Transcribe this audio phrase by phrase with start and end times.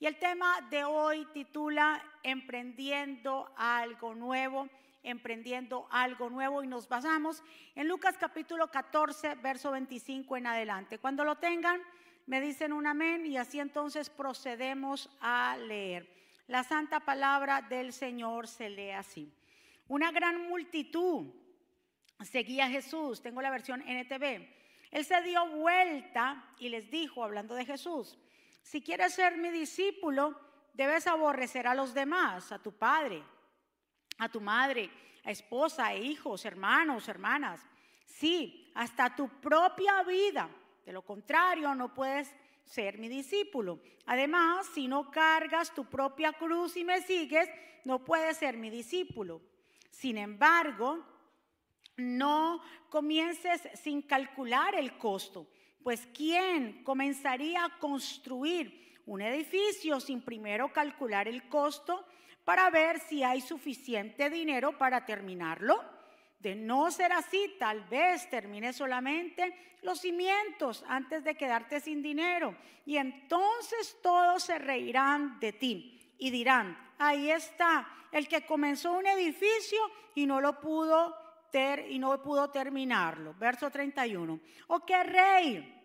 [0.00, 4.68] Y el tema de hoy titula Emprendiendo algo nuevo,
[5.02, 6.62] emprendiendo algo nuevo.
[6.62, 7.42] Y nos basamos
[7.74, 10.98] en Lucas capítulo 14, verso 25 en adelante.
[10.98, 11.80] Cuando lo tengan,
[12.26, 16.08] me dicen un amén y así entonces procedemos a leer.
[16.46, 19.34] La santa palabra del Señor se lee así.
[19.88, 21.26] Una gran multitud
[22.20, 23.20] seguía a Jesús.
[23.20, 24.48] Tengo la versión NTV.
[24.92, 28.16] Él se dio vuelta y les dijo, hablando de Jesús,
[28.68, 30.38] si quieres ser mi discípulo,
[30.74, 33.24] debes aborrecer a los demás, a tu padre,
[34.18, 34.90] a tu madre,
[35.24, 37.64] a esposa, e hijos, hermanos, hermanas.
[38.04, 40.50] Sí, hasta tu propia vida.
[40.84, 42.30] De lo contrario, no puedes
[42.66, 43.80] ser mi discípulo.
[44.04, 47.48] Además, si no cargas tu propia cruz y me sigues,
[47.86, 49.40] no puedes ser mi discípulo.
[49.90, 51.06] Sin embargo,
[51.96, 52.60] no
[52.90, 55.46] comiences sin calcular el costo
[55.88, 62.04] pues ¿quién comenzaría a construir un edificio sin primero calcular el costo
[62.44, 65.82] para ver si hay suficiente dinero para terminarlo?
[66.40, 72.54] De no ser así, tal vez termine solamente los cimientos antes de quedarte sin dinero.
[72.84, 79.06] Y entonces todos se reirán de ti y dirán, ahí está, el que comenzó un
[79.06, 79.78] edificio
[80.14, 81.16] y no lo pudo
[81.88, 83.34] y no pudo terminarlo.
[83.38, 84.38] Verso 31.
[84.68, 85.77] ¿O qué rey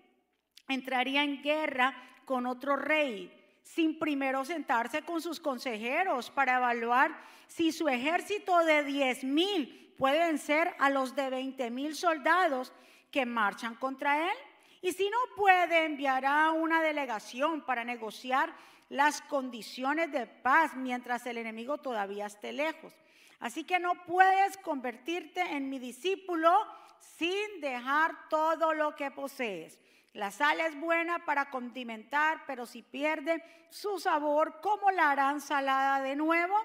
[0.67, 3.31] entraría en guerra con otro rey
[3.63, 10.19] sin primero sentarse con sus consejeros para evaluar si su ejército de 10 mil puede
[10.19, 12.73] vencer a los de 20 mil soldados
[13.11, 14.37] que marchan contra él?
[14.81, 18.53] Y si no puede, enviará una delegación para negociar
[18.89, 22.93] las condiciones de paz mientras el enemigo todavía esté lejos.
[23.39, 26.51] Así que no puedes convertirte en mi discípulo
[26.99, 29.79] sin dejar todo lo que posees.
[30.13, 36.01] La sal es buena para condimentar, pero si pierde su sabor, ¿cómo la harán salada
[36.03, 36.55] de nuevo?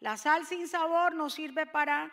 [0.00, 2.10] La sal sin sabor no sirve para,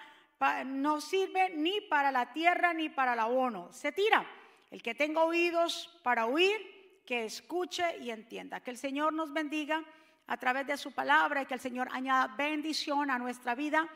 [1.55, 3.71] ni para la tierra ni para el abono.
[3.71, 4.25] Se tira.
[4.69, 8.59] El que tenga oídos para oír, que escuche y entienda.
[8.59, 9.83] Que el Señor nos bendiga
[10.27, 13.89] a través de su palabra y que el Señor añada bendición a nuestra vida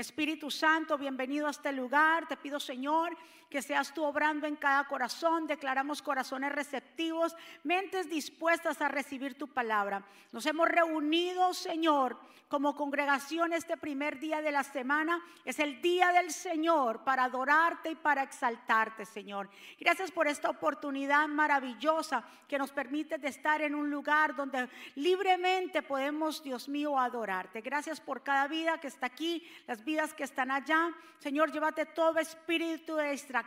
[0.00, 2.26] Espíritu Santo, bienvenido a este lugar.
[2.26, 3.14] Te pido, Señor,
[3.50, 5.46] que seas tú obrando en cada corazón.
[5.46, 10.04] Declaramos corazones receptivos, mentes dispuestas a recibir tu palabra.
[10.30, 12.16] Nos hemos reunido, Señor,
[12.48, 15.20] como congregación este primer día de la semana.
[15.44, 19.50] Es el día del Señor para adorarte y para exaltarte, Señor.
[19.78, 26.42] Gracias por esta oportunidad maravillosa que nos permite estar en un lugar donde libremente podemos,
[26.42, 27.60] Dios mío, adorarte.
[27.60, 30.92] Gracias por cada vida que está aquí, las vidas que están allá.
[31.18, 33.39] Señor, llévate todo espíritu de distracción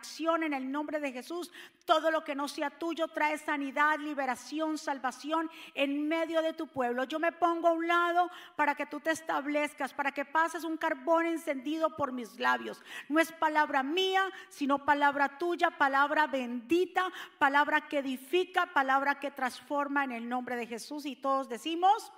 [0.46, 1.52] en el nombre de Jesús.
[1.86, 7.04] Todo lo que no sea tuyo trae sanidad, liberación, salvación en medio de tu pueblo.
[7.04, 10.78] Yo me pongo a un lado para que tú te establezcas, para que pases un
[10.78, 12.82] carbón encendido por mis labios.
[13.10, 20.04] No es palabra mía, sino palabra tuya, palabra bendita, palabra que edifica, palabra que transforma
[20.04, 21.06] en el nombre de Jesús.
[21.06, 22.12] Y todos decimos,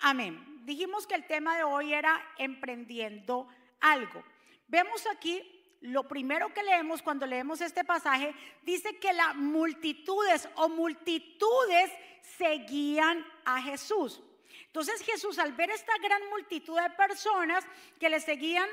[0.00, 3.48] amén dijimos que el tema de hoy era emprendiendo
[3.80, 4.22] algo.
[4.68, 5.40] Vemos aquí,
[5.86, 11.90] lo primero que leemos cuando leemos este pasaje, dice que las multitudes o multitudes
[12.36, 14.20] seguían a Jesús.
[14.66, 17.64] Entonces Jesús al ver esta gran multitud de personas
[17.98, 18.68] que le seguían,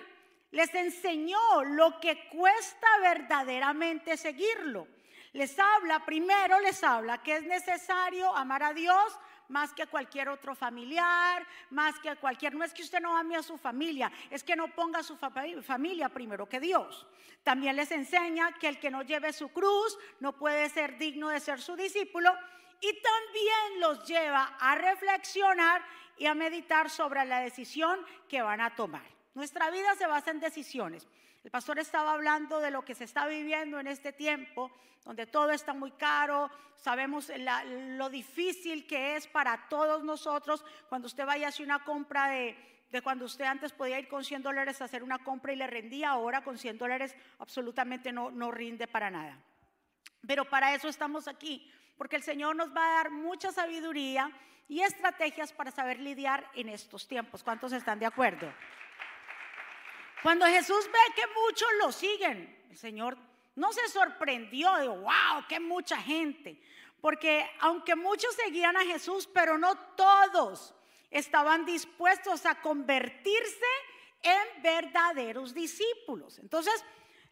[0.52, 4.88] les enseñó lo que cuesta verdaderamente seguirlo.
[5.34, 9.18] Les habla, primero les habla que es necesario amar a Dios,
[9.50, 13.44] más que cualquier otro familiar, más que cualquier, no es que usted no ame a
[13.44, 17.06] su familia, es que no ponga a su familia primero que Dios.
[17.44, 21.40] También les enseña que el que no lleve su cruz no puede ser digno de
[21.40, 22.34] ser su discípulo
[22.80, 25.82] y también los lleva a reflexionar
[26.18, 29.04] y a meditar sobre la decisión que van a tomar.
[29.34, 31.08] Nuestra vida se basa en decisiones.
[31.44, 34.72] El pastor estaba hablando de lo que se está viviendo en este tiempo,
[35.04, 37.30] donde todo está muy caro, sabemos
[37.98, 42.56] lo difícil que es para todos nosotros cuando usted vaya a hacer una compra de,
[42.90, 45.68] de cuando usted antes podía ir con 100 dólares a hacer una compra y le
[45.68, 49.38] rendía, ahora con 100 dólares absolutamente no, no rinde para nada.
[50.26, 54.32] Pero para eso estamos aquí, porque el Señor nos va a dar mucha sabiduría
[54.70, 57.44] y estrategias para saber lidiar en estos tiempos.
[57.44, 58.52] ¿Cuántos están de acuerdo?
[60.24, 63.18] Cuando Jesús ve que muchos lo siguen, el Señor
[63.56, 66.60] no se sorprendió de, wow, qué mucha gente.
[67.02, 70.74] Porque aunque muchos seguían a Jesús, pero no todos
[71.12, 73.66] estaban dispuestos a convertirse
[74.22, 76.40] en verdaderos discípulos.
[76.40, 76.84] Entonces,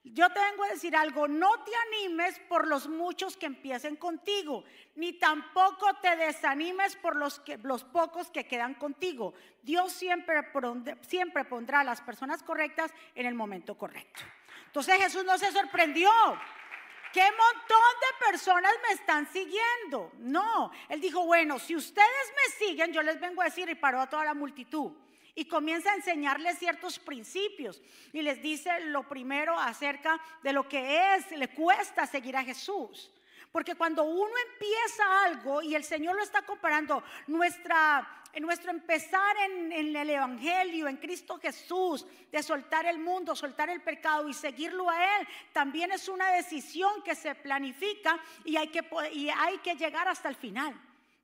[0.04, 4.64] Yo te vengo a decir algo, no te animes por los muchos que empiecen contigo,
[4.96, 9.36] ni tampoco te desanimes por los, que, los pocos que quedan contigo.
[9.62, 10.42] Dios siempre,
[11.02, 14.24] siempre pondrá a las personas correctas en el momento correcto.
[14.66, 16.10] Entonces Jesús no se sorprendió.
[17.14, 20.14] ¿Qué montón de personas me están siguiendo?
[20.18, 24.02] No, él dijo, bueno, si ustedes me siguen, yo les vengo a decir y paró
[24.02, 24.94] a toda la multitud
[25.36, 27.82] y comienza a enseñarles ciertos principios
[28.14, 33.12] y les dice lo primero acerca de lo que es, le cuesta seguir a Jesús.
[33.52, 39.94] Porque cuando uno empieza algo y el Señor lo está comparando, nuestra, nuestro empezar en,
[39.96, 45.18] el Evangelio, en Cristo Jesús, de soltar el mundo, soltar el pecado y seguirlo a
[45.18, 50.08] Él, también es una decisión que se planifica y hay que, y hay que llegar
[50.08, 50.74] hasta el final.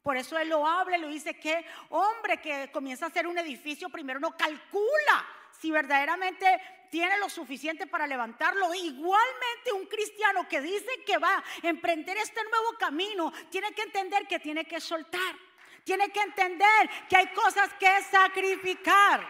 [0.08, 3.90] Por eso él lo habla lo dice que hombre que comienza a hacer un edificio
[3.90, 5.26] primero no calcula
[5.60, 6.46] si verdaderamente
[6.90, 8.74] tiene lo suficiente para levantarlo.
[8.74, 14.26] Igualmente un cristiano que dice que va a emprender este nuevo camino tiene que entender
[14.30, 15.36] que tiene que soltar.
[15.84, 19.28] Tiene que entender que hay cosas que sacrificar.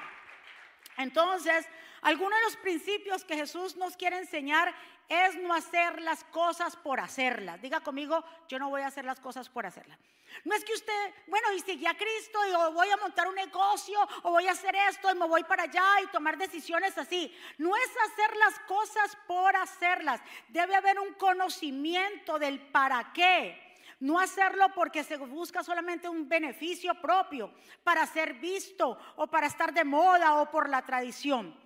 [0.98, 1.68] Entonces,
[2.02, 4.76] algunos de los principios que Jesús nos quiere enseñar
[5.10, 7.62] es no hacer las cosas por hacerlas.
[7.62, 10.00] Diga conmigo, yo no voy a hacer las cosas por hacerlas.
[10.44, 13.36] No es que usted, bueno, y sigue a Cristo y o voy a montar un
[13.36, 17.34] negocio o voy a hacer esto y me voy para allá y tomar decisiones así.
[17.58, 20.22] No es hacer las cosas por hacerlas.
[20.50, 23.64] Debe haber un conocimiento del para qué.
[24.00, 27.52] No hacerlo porque se busca solamente un beneficio propio,
[27.84, 31.58] para ser visto o para estar de moda o por la tradición.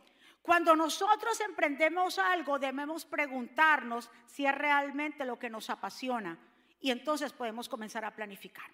[0.41, 6.37] Cuando nosotros emprendemos algo, debemos preguntarnos si es realmente lo que nos apasiona
[6.79, 8.69] y entonces podemos comenzar a planificar.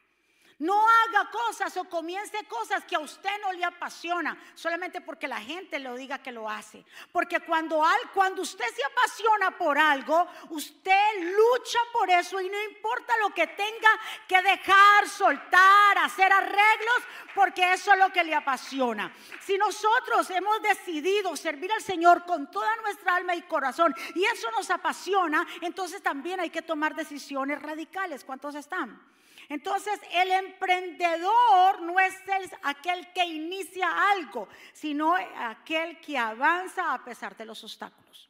[0.60, 5.40] No haga cosas o comience cosas que a usted no le apasiona, solamente porque la
[5.40, 6.84] gente le diga que lo hace.
[7.12, 13.14] Porque cuando, cuando usted se apasiona por algo, usted lucha por eso y no importa
[13.22, 13.90] lo que tenga
[14.28, 17.04] que dejar, soltar, hacer arreglos,
[17.36, 19.14] porque eso es lo que le apasiona.
[19.40, 24.50] Si nosotros hemos decidido servir al Señor con toda nuestra alma y corazón y eso
[24.50, 28.26] nos apasiona, entonces también hay que tomar decisiones radicales.
[28.26, 29.17] ¿Cuántos están?
[29.50, 32.16] Entonces el emprendedor no es
[32.64, 38.30] aquel que inicia algo, sino aquel que avanza a pesar de los obstáculos.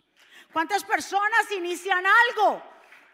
[0.53, 2.61] ¿Cuántas personas inician algo,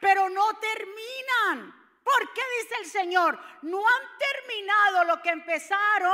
[0.01, 1.73] pero no terminan?
[2.03, 3.39] ¿Por qué dice el Señor?
[3.61, 6.11] No han terminado lo que empezaron.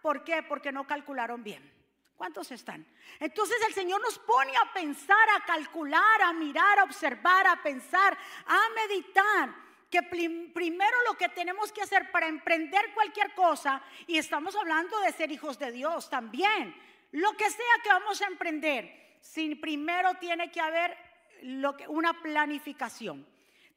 [0.00, 0.44] ¿Por qué?
[0.44, 1.72] Porque no calcularon bien.
[2.16, 2.86] ¿Cuántos están?
[3.18, 8.16] Entonces el Señor nos pone a pensar, a calcular, a mirar, a observar, a pensar,
[8.46, 14.56] a meditar que primero lo que tenemos que hacer para emprender cualquier cosa, y estamos
[14.56, 16.74] hablando de ser hijos de Dios también,
[17.12, 20.96] lo que sea que vamos a emprender, sin primero tiene que haber
[21.42, 23.26] lo que, una planificación,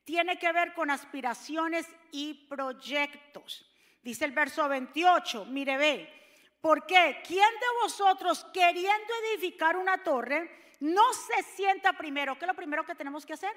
[0.03, 3.69] tiene que ver con aspiraciones y proyectos.
[4.01, 6.13] Dice el verso 28, mire ve,
[6.61, 7.21] ¿por qué?
[7.25, 12.37] ¿Quién de vosotros queriendo edificar una torre no se sienta primero?
[12.37, 13.55] ¿Qué es lo primero que tenemos que hacer?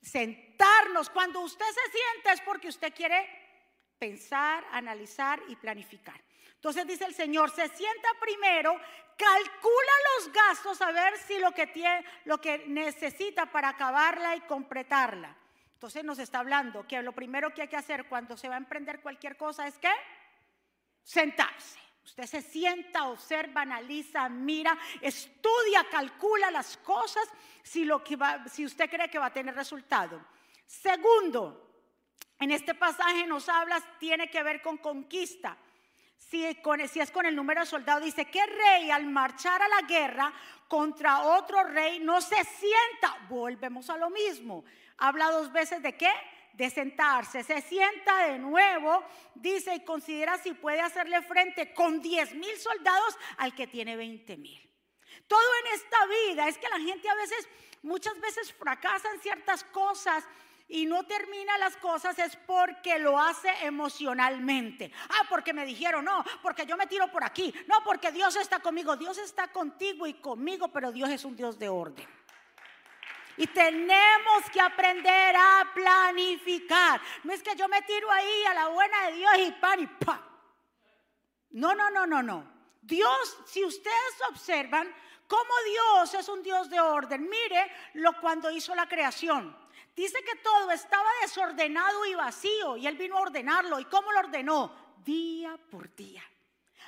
[0.00, 1.10] Sentarnos.
[1.10, 3.28] Cuando usted se sienta es porque usted quiere
[3.98, 6.20] pensar, analizar y planificar.
[6.54, 8.78] Entonces dice el Señor, se sienta primero,
[9.16, 14.40] calcula los gastos a ver si lo que tiene, lo que necesita para acabarla y
[14.42, 15.36] completarla.
[15.72, 18.58] Entonces nos está hablando que lo primero que hay que hacer cuando se va a
[18.58, 19.90] emprender cualquier cosa es que
[21.02, 21.78] sentarse.
[22.10, 27.22] Usted se sienta, observa, analiza, mira, estudia, calcula las cosas
[27.62, 28.18] si, lo que
[28.50, 30.20] si usted cree que va a tener resultado.
[30.66, 31.70] Segundo,
[32.40, 35.56] en este pasaje nos habla, tiene que ver con conquista.
[36.16, 39.68] Si, con, si, es con el número de soldados, dice que rey al marchar a
[39.68, 40.32] la guerra
[40.66, 43.18] contra otro rey no se sienta.
[43.28, 44.64] Volvemos a lo mismo.
[44.98, 46.10] Habla dos veces de qué?
[46.52, 49.04] De sentarse, se sienta de nuevo,
[49.34, 54.36] dice y considera si puede hacerle frente con 10 mil soldados al que tiene 20
[54.36, 54.70] mil.
[55.26, 57.48] Todo en esta vida es que la gente a veces,
[57.82, 60.24] muchas veces fracasa en ciertas cosas
[60.70, 64.92] y no termina las cosas es porque lo hace emocionalmente.
[65.08, 68.60] Ah, porque me dijeron, no, porque yo me tiro por aquí, no, porque Dios está
[68.60, 72.06] conmigo, Dios está contigo y conmigo, pero Dios es un Dios de orden.
[73.40, 77.00] Y tenemos que aprender a planificar.
[77.24, 79.86] No es que yo me tiro ahí a la buena de Dios y pan y
[79.86, 80.22] pa.
[81.52, 82.52] No, no, no, no, no.
[82.82, 84.94] Dios, si ustedes observan
[85.26, 89.56] cómo Dios es un Dios de orden, mire lo cuando hizo la creación.
[89.96, 93.80] Dice que todo estaba desordenado y vacío y él vino a ordenarlo.
[93.80, 94.70] ¿Y cómo lo ordenó?
[95.02, 96.22] Día por día.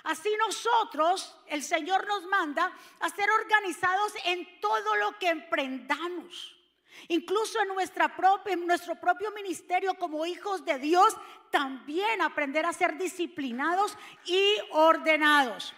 [0.05, 6.57] Así nosotros, el Señor nos manda a ser organizados en todo lo que emprendamos.
[7.09, 7.69] Incluso en,
[8.67, 11.17] nuestro propio ministerio como hijos de Dios,
[11.51, 15.75] también aprender a ser disciplinados y ordenados.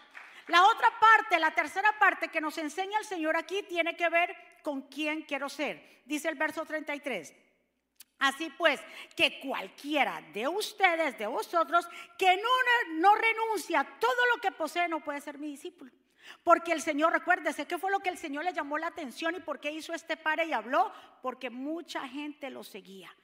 [0.49, 4.37] La otra parte, la tercera parte que nos enseña el Señor aquí tiene que ver
[4.62, 6.02] con quién quiero ser.
[6.04, 7.33] Dice el verso 33.
[8.18, 8.80] Así pues,
[9.16, 14.88] que cualquiera de ustedes, de vosotros, que no, no renuncia a todo lo que posee,
[14.88, 15.92] no puede ser mi discípulo.
[16.42, 19.40] Porque el Señor, recuérdese, ¿qué fue lo que el Señor le llamó la atención y
[19.40, 20.92] por qué hizo este pare y habló?
[21.23, 23.14] Porque mucha gente lo seguía.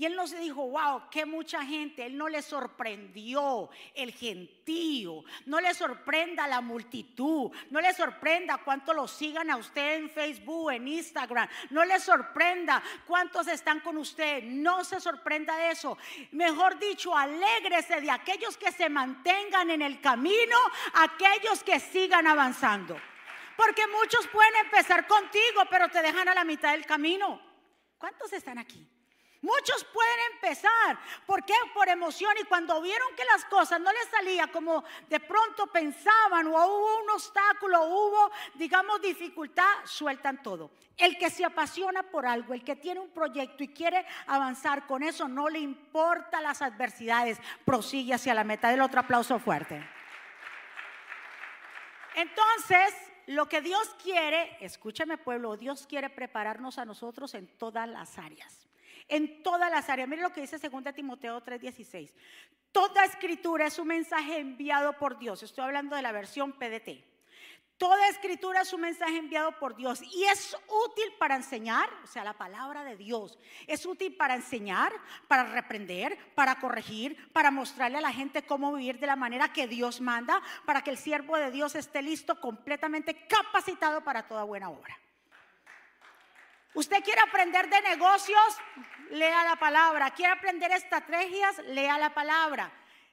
[0.00, 2.06] Y él no se dijo, wow, qué mucha gente.
[2.06, 5.22] Él no le sorprendió el gentío.
[5.44, 7.50] No le sorprenda la multitud.
[7.68, 11.46] No le sorprenda cuánto lo sigan a usted en Facebook, en Instagram.
[11.68, 14.42] No le sorprenda cuántos están con usted.
[14.44, 15.98] No se sorprenda de eso.
[16.32, 20.56] Mejor dicho, alégrese de aquellos que se mantengan en el camino,
[20.94, 22.98] aquellos que sigan avanzando.
[23.54, 27.38] Porque muchos pueden empezar contigo, pero te dejan a la mitad del camino.
[27.98, 28.88] ¿Cuántos están aquí?
[29.42, 31.54] Muchos pueden empezar, ¿por qué?
[31.72, 36.46] Por emoción y cuando vieron que las cosas no les salía como de pronto pensaban
[36.48, 40.72] o hubo un obstáculo, hubo, digamos, dificultad, sueltan todo.
[40.94, 45.02] El que se apasiona por algo, el que tiene un proyecto y quiere avanzar con
[45.02, 48.68] eso, no le importa las adversidades, prosigue hacia la meta.
[48.68, 49.82] Del otro aplauso fuerte.
[52.14, 52.94] Entonces,
[53.26, 58.69] lo que Dios quiere, escúcheme pueblo, Dios quiere prepararnos a nosotros en todas las áreas
[59.10, 60.08] en todas las áreas.
[60.08, 62.14] Mire lo que dice 2 Timoteo 3:16.
[62.72, 65.42] Toda escritura es un mensaje enviado por Dios.
[65.42, 67.04] Estoy hablando de la versión PDT.
[67.76, 70.54] Toda escritura es un mensaje enviado por Dios y es
[70.86, 73.38] útil para enseñar, o sea, la palabra de Dios.
[73.66, 74.92] Es útil para enseñar,
[75.28, 79.66] para reprender, para corregir, para mostrarle a la gente cómo vivir de la manera que
[79.66, 84.68] Dios manda, para que el siervo de Dios esté listo, completamente capacitado para toda buena
[84.68, 85.00] obra.
[86.74, 88.56] Usted quiere aprender de negocios,
[89.10, 90.10] lea la palabra.
[90.10, 92.72] Quiere aprender estrategias, lea la palabra.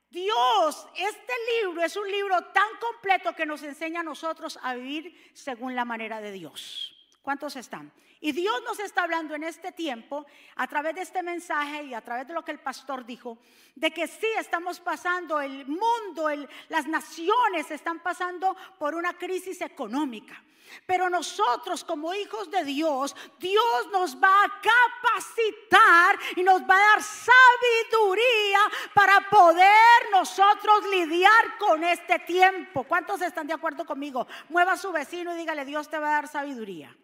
[0.10, 5.32] Dios, este libro es un libro tan completo que nos enseña a nosotros a vivir
[5.34, 6.96] según la manera de Dios.
[7.22, 7.92] ¿Cuántos están?
[8.20, 12.02] Y Dios nos está hablando en este tiempo, a través de este mensaje y a
[12.02, 13.38] través de lo que el pastor dijo,
[13.76, 16.30] de que sí estamos pasando, el mundo,
[16.70, 20.42] las naciones están pasando por una crisis económica.
[20.86, 26.96] Pero nosotros como hijos de Dios, Dios nos va a capacitar y nos va a
[26.96, 28.60] dar sabiduría
[28.94, 32.84] para poder nosotros lidiar con este tiempo.
[32.84, 34.28] ¿Cuántos están de acuerdo conmigo?
[34.50, 36.96] Mueva a su vecino y dígale, Dios te va a dar sabiduría.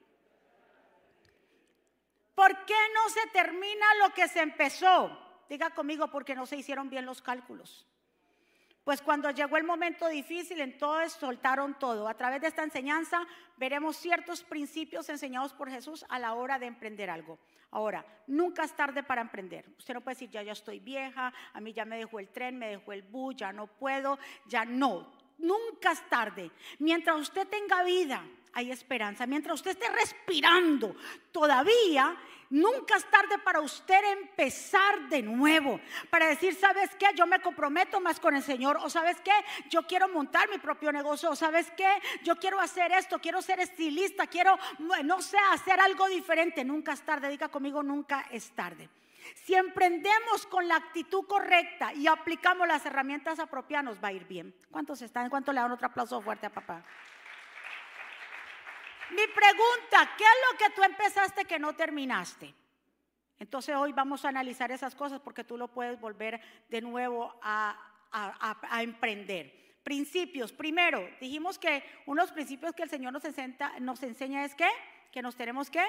[2.35, 5.19] ¿Por qué no se termina lo que se empezó?
[5.49, 7.85] Diga conmigo, porque no se hicieron bien los cálculos.
[8.83, 12.07] Pues cuando llegó el momento difícil, entonces soltaron todo.
[12.07, 13.25] A través de esta enseñanza
[13.55, 17.39] veremos ciertos principios enseñados por Jesús a la hora de emprender algo.
[17.71, 19.65] Ahora, nunca es tarde para emprender.
[19.77, 22.57] Usted no puede decir, ya, ya estoy vieja, a mí ya me dejó el tren,
[22.59, 25.13] me dejó el bus, ya no puedo, ya no.
[25.37, 26.51] Nunca es tarde.
[26.79, 28.21] Mientras usted tenga vida,
[28.53, 29.25] hay esperanza.
[29.25, 30.95] Mientras usted esté respirando,
[31.31, 32.15] todavía
[32.50, 35.79] nunca es tarde para usted empezar de nuevo.
[36.10, 37.07] Para decir, ¿sabes qué?
[37.15, 38.77] Yo me comprometo más con el Señor.
[38.81, 39.33] O ¿sabes qué?
[39.69, 41.31] Yo quiero montar mi propio negocio.
[41.31, 41.89] O ¿sabes qué?
[42.24, 43.19] Yo quiero hacer esto.
[43.19, 44.27] Quiero ser estilista.
[44.27, 46.63] Quiero, no sé, hacer algo diferente.
[46.63, 47.29] Nunca es tarde.
[47.29, 48.89] Diga conmigo, nunca es tarde.
[49.36, 54.25] Si emprendemos con la actitud correcta y aplicamos las herramientas apropiadas, nos va a ir
[54.25, 54.53] bien.
[54.69, 55.29] ¿Cuántos están?
[55.29, 56.83] ¿Cuánto le dan otro aplauso fuerte a papá?
[59.12, 62.53] Mi pregunta, ¿qué es lo que tú empezaste que no terminaste?
[63.39, 67.89] Entonces hoy vamos a analizar esas cosas porque tú lo puedes volver de nuevo a,
[68.81, 69.62] emprender.
[69.83, 70.53] Principios.
[70.53, 74.69] Primero, dijimos que unos principios que el Señor nos enseña, nos enseña es que,
[75.12, 75.83] que nos tenemos que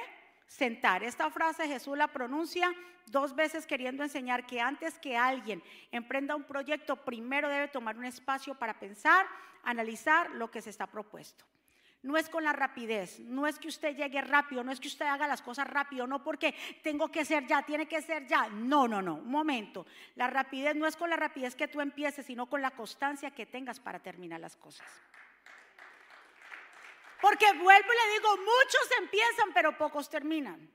[0.47, 1.05] sentar.
[1.05, 2.75] Esta frase Jesús la pronuncia
[3.07, 8.05] dos veces queriendo enseñar que antes que alguien emprenda un proyecto, primero debe tomar un
[8.05, 9.27] espacio para pensar,
[9.63, 11.45] analizar lo que se está propuesto
[12.05, 15.07] no es con la rapidez, no es que usted llegue rápido, no es que usted
[15.07, 18.47] haga las cosas rápido, no porque tengo que ser ya, tiene que ser ya.
[18.49, 19.87] No, no, no, un momento.
[20.15, 23.47] La rapidez no es con la rapidez que tú empieces, sino con la constancia que
[23.47, 24.87] tengas para terminar las cosas.
[27.23, 30.71] Porque vuelvo y le digo, muchos empiezan, pero pocos terminan.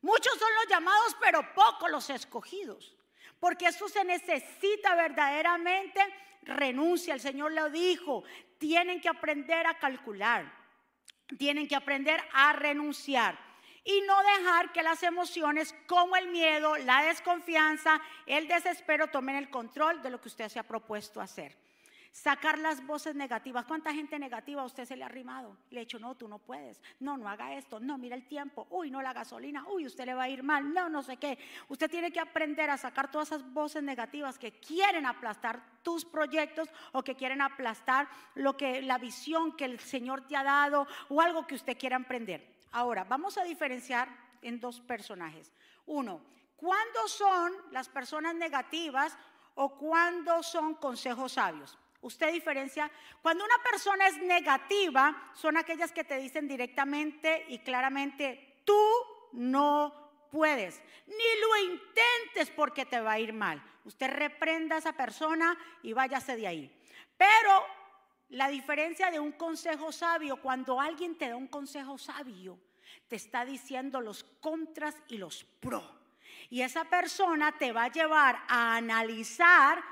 [0.00, 2.95] Muchos son los llamados, pero pocos los escogidos.
[3.40, 6.00] Porque eso se necesita verdaderamente
[6.42, 7.14] renuncia.
[7.14, 8.24] El Señor lo dijo,
[8.58, 10.52] tienen que aprender a calcular,
[11.38, 13.38] tienen que aprender a renunciar
[13.84, 19.48] y no dejar que las emociones como el miedo, la desconfianza, el desespero tomen el
[19.48, 21.56] control de lo que usted se ha propuesto hacer.
[22.16, 23.66] Sacar las voces negativas.
[23.66, 25.54] ¿Cuánta gente negativa a usted se le ha arrimado?
[25.68, 26.80] Le ha dicho, no, tú no puedes.
[26.98, 27.78] No, no haga esto.
[27.78, 28.66] No, mira el tiempo.
[28.70, 29.66] Uy, no la gasolina.
[29.68, 30.72] Uy, usted le va a ir mal.
[30.72, 31.38] No, no sé qué.
[31.68, 36.70] Usted tiene que aprender a sacar todas esas voces negativas que quieren aplastar tus proyectos
[36.92, 41.20] o que quieren aplastar lo que la visión que el Señor te ha dado o
[41.20, 42.56] algo que usted quiera emprender.
[42.72, 44.08] Ahora, vamos a diferenciar
[44.40, 45.52] en dos personajes.
[45.84, 46.22] Uno,
[46.56, 49.18] ¿cuándo son las personas negativas
[49.54, 51.78] o cuándo son consejos sabios?
[52.00, 52.90] Usted diferencia,
[53.22, 58.80] cuando una persona es negativa, son aquellas que te dicen directamente y claramente, tú
[59.32, 63.62] no puedes, ni lo intentes porque te va a ir mal.
[63.84, 66.82] Usted reprenda a esa persona y váyase de ahí.
[67.16, 67.66] Pero
[68.30, 72.58] la diferencia de un consejo sabio, cuando alguien te da un consejo sabio,
[73.08, 75.96] te está diciendo los contras y los pro.
[76.50, 79.82] Y esa persona te va a llevar a analizar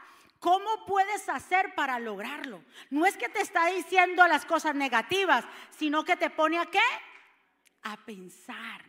[0.44, 2.62] ¿Cómo puedes hacer para lograrlo?
[2.90, 6.82] No es que te está diciendo las cosas negativas, sino que te pone a qué?
[7.84, 8.84] A pensar.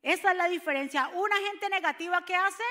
[0.00, 1.08] Esa es la diferencia.
[1.14, 2.62] Una gente negativa que hace,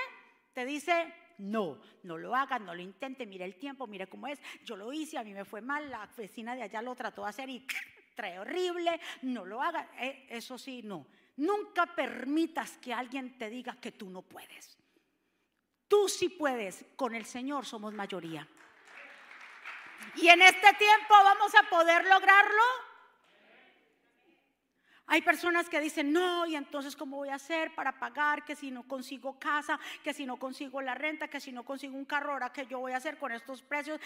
[0.54, 4.40] te dice, no, no lo hagas, no lo intente, mire el tiempo, mire cómo es.
[4.64, 7.30] Yo lo hice, a mí me fue mal, la vecina de allá lo trató de
[7.32, 7.68] hacer y
[8.16, 9.86] trae horrible, no lo hagas.
[10.00, 11.08] Eh, eso sí, no.
[11.36, 14.78] Nunca permitas que alguien te diga que tú no puedes.
[15.88, 18.48] Tú sí puedes, con el Señor somos mayoría.
[20.16, 22.64] Y en este tiempo vamos a poder lograrlo.
[25.10, 28.44] Hay personas que dicen, no, y entonces ¿cómo voy a hacer para pagar?
[28.44, 31.96] Que si no consigo casa, que si no consigo la renta, que si no consigo
[31.96, 34.02] un carro, ahora que yo voy a hacer con estos precios.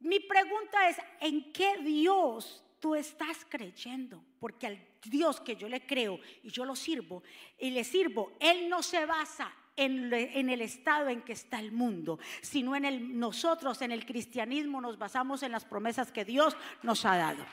[0.00, 4.22] Mi pregunta es, ¿en qué Dios tú estás creyendo?
[4.38, 7.22] Porque al Dios que yo le creo y yo lo sirvo
[7.58, 9.50] y le sirvo, Él no se basa
[9.84, 14.80] en, el estado en que está el mundo, sino en el, nosotros, en el cristianismo,
[14.80, 17.44] nos basamos en las promesas que Dios nos ha dado.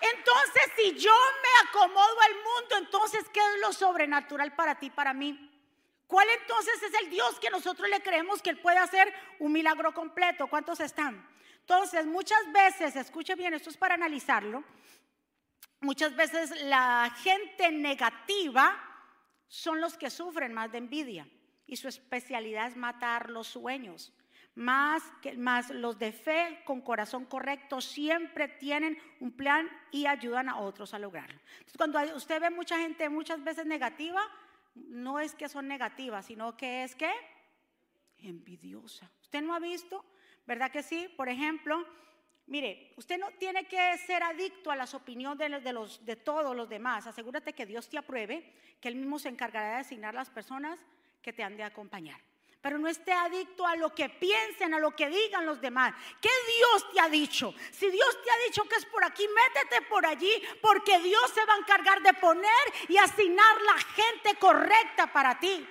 [0.00, 5.12] Entonces, si yo me acomodo al mundo, entonces, ¿qué es lo sobrenatural para ti, para
[5.12, 5.50] mí?
[6.06, 9.92] ¿Cuál entonces es el Dios que nosotros le creemos que Él puede hacer un milagro
[9.92, 10.46] completo?
[10.46, 11.28] ¿Cuántos están?
[11.60, 14.64] Entonces, muchas veces, escuche bien, esto es para analizarlo,
[15.80, 18.87] muchas veces la gente negativa
[19.48, 21.28] son los que sufren más de envidia
[21.66, 24.12] y su especialidad es matar los sueños.
[24.54, 30.48] Más, que, más los de fe con corazón correcto siempre tienen un plan y ayudan
[30.48, 31.38] a otros a lograrlo.
[31.58, 34.20] Entonces, cuando usted ve mucha gente muchas veces negativa,
[34.74, 37.12] no es que son negativas, sino que es que
[38.18, 39.08] envidiosa.
[39.20, 40.04] ¿Usted no ha visto?
[40.46, 41.08] ¿Verdad que sí?
[41.16, 41.86] Por ejemplo,
[42.48, 46.66] Mire, usted no tiene que ser adicto a las opiniones de, los, de todos los
[46.66, 47.06] demás.
[47.06, 50.78] Asegúrate que Dios te apruebe, que Él mismo se encargará de asignar las personas
[51.20, 52.18] que te han de acompañar.
[52.62, 55.94] Pero no esté adicto a lo que piensen, a lo que digan los demás.
[56.22, 57.54] ¿Qué Dios te ha dicho?
[57.70, 61.44] Si Dios te ha dicho que es por aquí, métete por allí, porque Dios se
[61.44, 62.48] va a encargar de poner
[62.88, 65.68] y asignar la gente correcta para ti.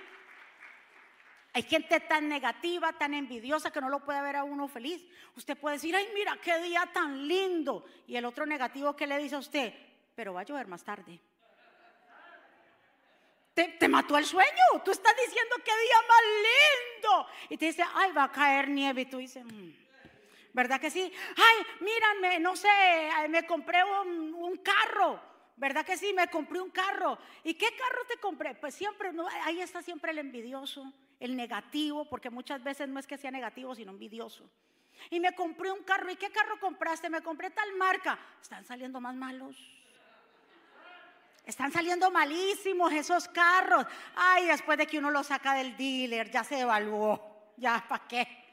[1.58, 5.04] Hay gente tan negativa, tan envidiosa que no lo puede ver a uno feliz.
[5.36, 7.84] Usted puede decir, ay, mira, qué día tan lindo.
[8.06, 9.74] Y el otro negativo que le dice a usted,
[10.14, 11.20] pero va a llover más tarde.
[13.56, 14.84] Te, mató el sueño.
[14.86, 17.28] Tú estás diciendo qué día más lindo.
[17.50, 19.02] Y te dice, ay, va a caer nieve.
[19.02, 19.72] Y tú dices, mm,
[20.54, 21.12] ¿verdad que sí?
[21.38, 22.70] Ay, mírame, no sé,
[23.30, 25.20] me compré un, un carro.
[25.58, 26.14] ¿Verdad que sí?
[26.14, 27.18] Me compré un carro.
[27.44, 28.56] ¿Y qué carro te compré?
[28.56, 33.08] Pues siempre, no, ahí está siempre el envidioso el negativo, porque muchas veces no es
[33.08, 34.50] que sea negativo, sino envidioso.
[35.10, 36.10] Y me compré un carro.
[36.12, 37.10] ¿Y qué carro compraste?
[37.10, 38.20] Me compré tal marca.
[38.42, 39.56] Están saliendo más malos.
[41.46, 43.86] Están saliendo malísimos esos carros.
[44.16, 47.54] Ay, después de que uno lo saca del dealer, ya se evaluó.
[47.58, 48.47] Ya, ¿para qué?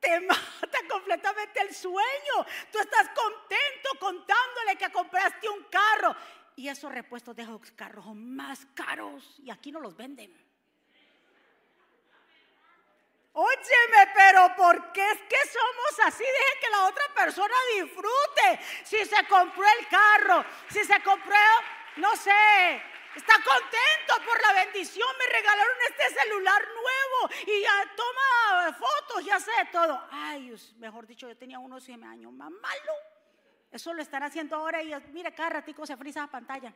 [0.00, 2.46] Te mata completamente el sueño.
[2.70, 6.14] Tú estás contento contándole que compraste un carro.
[6.56, 9.38] Y esos repuestos de esos carros son más caros.
[9.38, 10.48] Y aquí no los venden.
[13.32, 16.24] Óyeme, pero ¿por qué es que somos así?
[16.24, 18.58] Deje que la otra persona disfrute.
[18.82, 21.36] Si se compró el carro, si se compró,
[21.96, 22.82] no sé,
[23.18, 25.08] está contento por la bendición.
[25.18, 30.00] Me regalaron este celular nuevo y ya toma fotos y hace todo.
[30.10, 32.92] Ay, mejor dicho, yo tenía unos 100 años más malo.
[33.70, 36.72] Eso lo están haciendo ahora y mire, cada ratico se frisa la pantalla.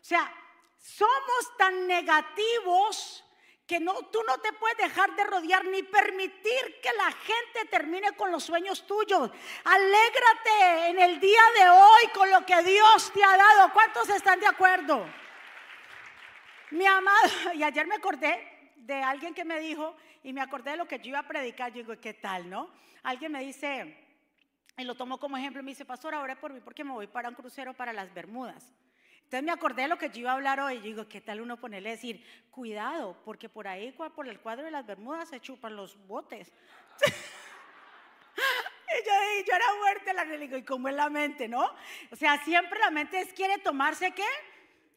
[0.00, 0.30] O sea,
[0.78, 3.24] somos tan negativos
[3.66, 8.12] que no, tú no te puedes dejar de rodear ni permitir que la gente termine
[8.16, 9.30] con los sueños tuyos.
[9.62, 13.72] Alégrate en el día de hoy con lo que Dios te ha dado.
[13.72, 15.06] ¿Cuántos están de acuerdo?
[16.70, 20.76] Mi amado, y ayer me acordé, de alguien que me dijo, y me acordé de
[20.76, 22.70] lo que yo iba a predicar, yo digo, ¿qué tal, no?
[23.02, 23.96] Alguien me dice,
[24.76, 27.28] y lo tomo como ejemplo, me dice, pastor, ahora por mí porque me voy para
[27.28, 28.72] un crucero para las Bermudas.
[29.24, 30.78] Entonces me acordé de lo que yo iba a hablar hoy.
[30.78, 34.72] Yo digo, ¿qué tal uno ponerle decir, cuidado, porque por ahí, por el cuadro de
[34.72, 36.52] las Bermudas, se chupan los botes?
[38.36, 39.12] y yo,
[39.46, 41.70] yo era muerte la digo, ¿y cómo es la mente, no?
[42.10, 44.26] O sea, siempre la mente es, quiere tomarse qué?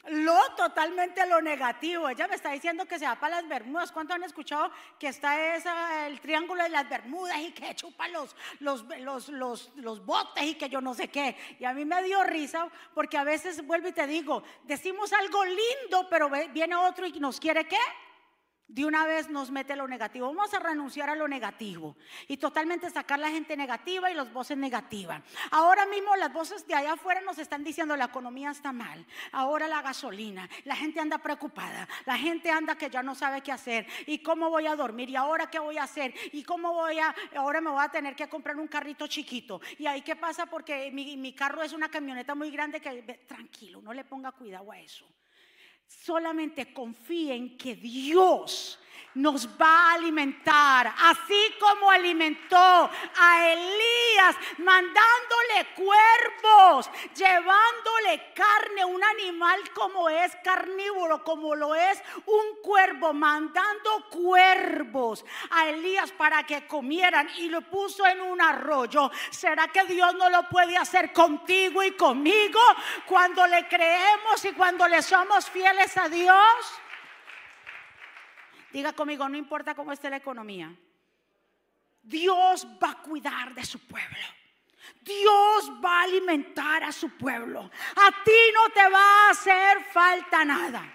[0.09, 2.09] Lo totalmente lo negativo.
[2.09, 3.91] Ella me está diciendo que se va para las Bermudas.
[3.91, 8.35] ¿Cuánto han escuchado que está esa, el triángulo de las Bermudas y que chupa los,
[8.59, 11.37] los, los, los, los botes y que yo no sé qué?
[11.59, 15.43] Y a mí me dio risa porque a veces vuelvo y te digo, decimos algo
[15.45, 17.77] lindo, pero viene otro y nos quiere qué?
[18.67, 20.27] De una vez nos mete lo negativo.
[20.27, 21.95] Vamos a renunciar a lo negativo
[22.27, 25.21] y totalmente sacar la gente negativa y las voces negativas.
[25.51, 29.67] Ahora mismo las voces de allá afuera nos están diciendo la economía está mal, ahora
[29.67, 33.87] la gasolina, la gente anda preocupada, la gente anda que ya no sabe qué hacer
[34.07, 37.13] y cómo voy a dormir y ahora qué voy a hacer y cómo voy a,
[37.35, 39.61] ahora me voy a tener que comprar un carrito chiquito.
[39.77, 43.81] Y ahí qué pasa porque mi, mi carro es una camioneta muy grande que tranquilo,
[43.81, 45.05] no le ponga cuidado a eso.
[45.87, 48.79] Solamente confíen que Dios
[49.15, 59.59] nos va a alimentar, así como alimentó a Elías, mandándole cuervos, llevándole carne, un animal
[59.73, 67.29] como es carnívoro, como lo es un cuervo, mandando cuervos a Elías para que comieran
[67.37, 69.11] y lo puso en un arroyo.
[69.29, 72.59] ¿Será que Dios no lo puede hacer contigo y conmigo
[73.05, 76.82] cuando le creemos y cuando le somos fieles a Dios?
[78.73, 80.75] Diga conmigo, no importa cómo esté la economía.
[82.01, 84.17] Dios va a cuidar de su pueblo.
[84.99, 87.61] Dios va a alimentar a su pueblo.
[87.61, 90.91] A ti no te va a hacer falta nada.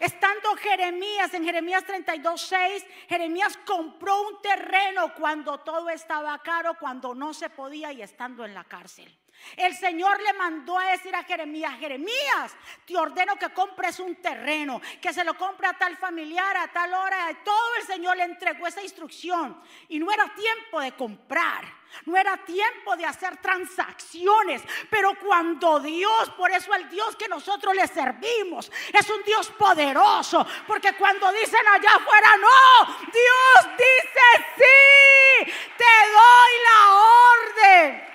[0.00, 7.14] Estando Jeremías en Jeremías 32, 6, Jeremías compró un terreno cuando todo estaba caro, cuando
[7.14, 9.14] no se podía y estando en la cárcel.
[9.56, 14.80] El Señor le mandó a decir a Jeremías, Jeremías, te ordeno que compres un terreno,
[15.00, 17.28] que se lo compre a tal familiar, a tal hora.
[17.44, 19.60] Todo el Señor le entregó esa instrucción.
[19.88, 21.64] Y no era tiempo de comprar,
[22.04, 24.62] no era tiempo de hacer transacciones.
[24.88, 30.46] Pero cuando Dios, por eso el Dios que nosotros le servimos, es un Dios poderoso.
[30.66, 38.09] Porque cuando dicen allá afuera, no, Dios dice sí, te doy la orden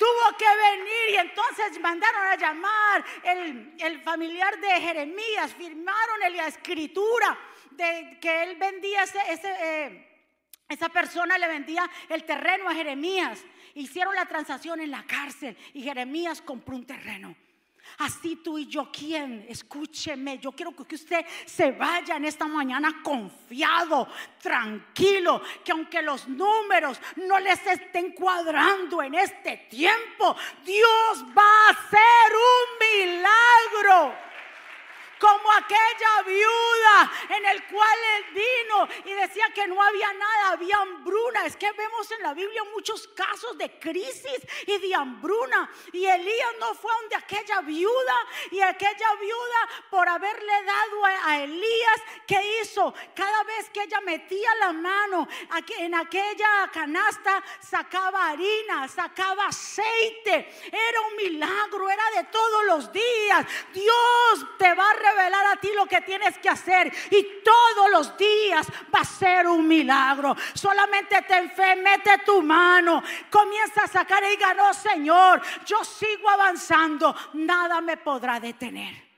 [0.00, 7.38] tuvo que venir y entonces mandaron a llamar el, familiar de Jeremías, firmaron la escritura
[7.72, 10.24] de que él vendía ese, eh,
[10.70, 13.44] esa persona le vendía el terreno a Jeremías.
[13.74, 17.36] Hicieron la transacción en la cárcel y Jeremías compró un terreno.
[17.98, 19.46] Así tú y yo, ¿quién?
[19.48, 24.08] Escúcheme, yo quiero que usted se vaya en esta mañana confiado,
[24.40, 31.70] tranquilo, que aunque los números no les estén cuadrando en este tiempo, Dios va a
[31.70, 34.29] hacer un milagro
[35.20, 40.78] como aquella viuda en el cual él vino y decía que no había nada, había
[40.78, 41.44] hambruna.
[41.44, 45.70] Es que vemos en la Biblia muchos casos de crisis y de hambruna.
[45.92, 48.16] Y Elías no fue donde aquella viuda
[48.50, 52.94] y aquella viuda por haberle dado a, Elías, ¿qué hizo?
[53.14, 55.28] Cada vez que ella metía la mano
[55.78, 60.48] en aquella canasta, sacaba harina, sacaba aceite.
[60.72, 63.46] Era un milagro, era de todos los días.
[63.72, 68.16] Dios te va a revelar a ti lo que tienes que hacer y todos los
[68.16, 70.36] días va a ser un milagro.
[70.54, 77.14] Solamente ten fe, mete tu mano, comienza a sacar y ganó, Señor, yo sigo avanzando,
[77.34, 79.10] nada me podrá detener.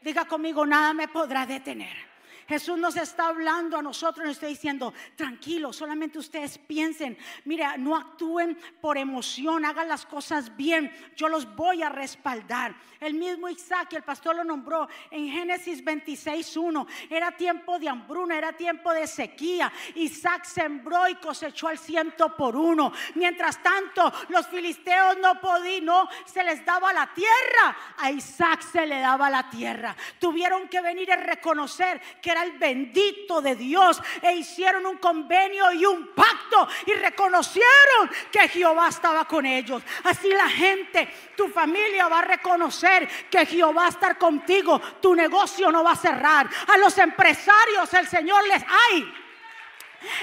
[0.00, 2.13] Diga conmigo, nada me podrá detener.
[2.48, 7.96] Jesús nos está hablando a nosotros, nos está diciendo, tranquilo, solamente ustedes piensen, mira, no
[7.96, 12.74] actúen por emoción, hagan las cosas bien, yo los voy a respaldar.
[13.00, 18.52] El mismo Isaac, el pastor lo nombró en Génesis 26.1, era tiempo de hambruna, era
[18.52, 19.72] tiempo de sequía.
[19.94, 22.92] Isaac sembró y cosechó al ciento por uno.
[23.14, 28.86] Mientras tanto, los filisteos no podían, no se les daba la tierra, a Isaac se
[28.86, 29.96] le daba la tierra.
[30.18, 35.70] Tuvieron que venir a reconocer que era el bendito de Dios e hicieron un convenio
[35.72, 39.82] y un pacto y reconocieron que Jehová estaba con ellos.
[40.02, 45.14] Así la gente, tu familia va a reconocer que Jehová va a estar contigo, tu
[45.14, 46.48] negocio no va a cerrar.
[46.72, 49.14] A los empresarios el Señor les hay.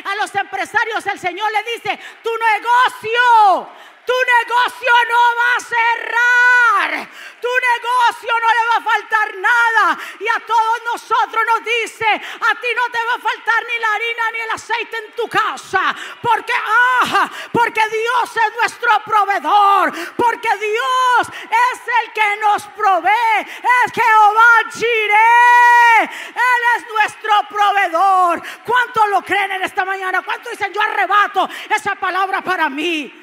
[0.05, 3.69] A los empresarios el Señor le dice, tu negocio
[4.05, 7.09] Tu negocio no va a cerrar.
[7.41, 9.99] Tu negocio no le va a faltar nada.
[10.19, 13.93] Y a todos nosotros nos dice, a ti no te va a faltar ni la
[13.93, 15.95] harina ni el aceite en tu casa.
[16.21, 19.91] Porque, ah, porque Dios es nuestro proveedor.
[20.15, 23.41] Porque Dios es el que nos provee.
[23.41, 26.03] Es Jehová Jireh.
[26.03, 28.41] Él es nuestro proveedor.
[28.65, 30.21] ¿Cuántos lo creen en esta mañana?
[30.21, 33.20] ¿Cuántos dicen yo arrebato esa palabra para mí?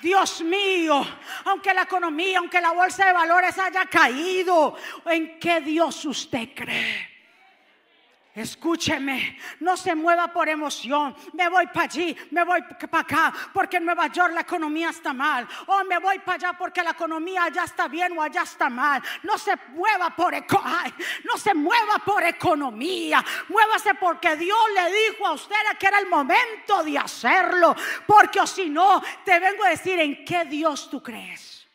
[0.00, 1.06] Dios mío,
[1.44, 7.19] aunque la economía, aunque la bolsa de valores haya caído, ¿en qué Dios usted cree?
[8.32, 11.16] Escúcheme, no se mueva por emoción.
[11.32, 15.12] Me voy para allí, me voy para acá, porque en Nueva York la economía está
[15.12, 15.48] mal.
[15.66, 19.02] O me voy para allá porque la economía allá está bien o allá está mal.
[19.24, 23.24] No se mueva por no se mueva por economía.
[23.48, 27.74] Muévase porque Dios le dijo a usted que era el momento de hacerlo.
[28.06, 31.66] Porque o si no, te vengo a decir en qué Dios tú crees.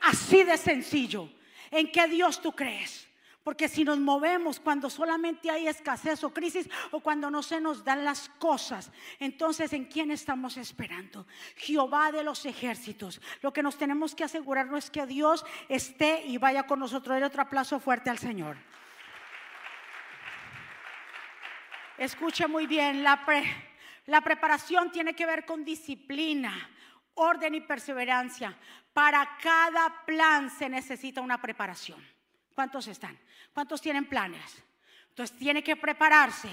[0.00, 1.30] Así de sencillo.
[1.70, 3.03] ¿En qué Dios tú crees?
[3.44, 7.84] Porque si nos movemos cuando solamente hay escasez o crisis o cuando no se nos
[7.84, 11.26] dan las cosas, entonces ¿en quién estamos esperando?
[11.56, 13.20] Jehová de los ejércitos.
[13.42, 17.18] Lo que nos tenemos que asegurarnos es que Dios esté y vaya con nosotros.
[17.18, 18.56] El otro aplauso fuerte al Señor.
[21.98, 23.26] Escuche muy bien, la,
[24.06, 26.70] la preparación tiene que ver con disciplina,
[27.12, 28.56] orden y perseverancia.
[28.94, 32.02] Para cada plan se necesita una preparación.
[32.54, 33.18] ¿Cuántos están?
[33.54, 34.62] ¿Cuántos tienen planes?
[35.10, 36.48] Entonces tiene que prepararse.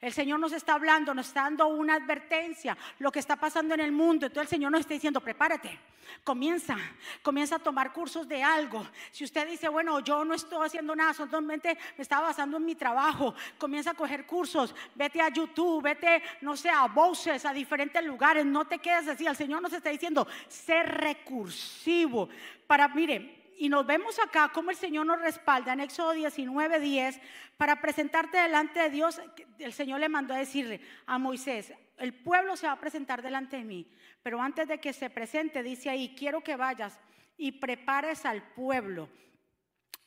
[0.00, 3.80] El Señor nos está hablando, nos está dando una advertencia, lo que está pasando en
[3.80, 4.26] el mundo.
[4.26, 5.76] Entonces el Señor nos está diciendo, prepárate,
[6.22, 6.76] comienza,
[7.20, 8.86] comienza a tomar cursos de algo.
[9.10, 12.76] Si usted dice, bueno, yo no estoy haciendo nada, solamente me estaba basando en mi
[12.76, 18.02] trabajo, comienza a coger cursos, vete a YouTube, vete, no sé, a voces, a diferentes
[18.04, 19.26] lugares, no te quedes así.
[19.26, 22.28] El Señor nos está diciendo, sé recursivo.
[22.68, 27.20] Para, mire, y nos vemos acá como el Señor nos respalda en Éxodo 19, 10,
[27.56, 29.20] para presentarte delante de Dios.
[29.58, 33.56] El Señor le mandó a decirle a Moisés, el pueblo se va a presentar delante
[33.56, 33.90] de mí,
[34.22, 36.98] pero antes de que se presente, dice ahí, quiero que vayas
[37.36, 39.08] y prepares al pueblo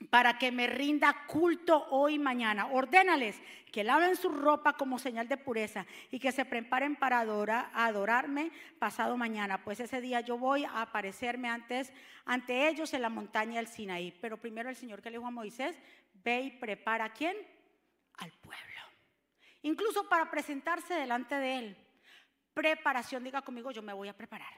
[0.10, 2.68] para que me rinda culto hoy y mañana.
[2.68, 3.40] Ordénales
[3.72, 9.16] que laven su ropa como señal de pureza y que se preparen para adorarme pasado
[9.18, 11.94] mañana, pues ese día yo voy a aparecerme antes
[12.26, 14.12] ante ellos en la montaña del Sinaí.
[14.20, 15.78] Pero primero el Señor que le dijo a Moisés,
[16.24, 17.36] ve y prepara a quién?
[18.18, 18.62] Al pueblo.
[19.64, 21.78] Incluso para presentarse delante de él.
[22.54, 24.54] Preparación, diga conmigo, yo me voy a preparar.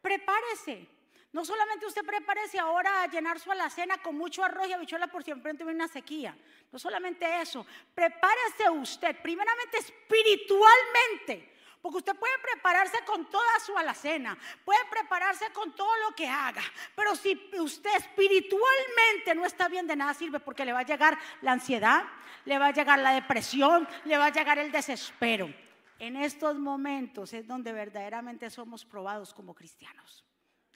[0.00, 0.99] Prepárese.
[1.32, 5.22] No solamente usted prepárese ahora a llenar su alacena con mucho arroz y habichuela por
[5.22, 6.36] siempre viene una sequía.
[6.72, 7.64] No solamente eso,
[7.94, 11.50] prepárese usted, primeramente espiritualmente.
[11.80, 16.60] Porque usted puede prepararse con toda su alacena, puede prepararse con todo lo que haga,
[16.94, 21.18] pero si usted espiritualmente no está bien, de nada sirve porque le va a llegar
[21.40, 22.04] la ansiedad,
[22.44, 25.50] le va a llegar la depresión, le va a llegar el desespero.
[25.98, 30.24] En estos momentos es donde verdaderamente somos probados como cristianos.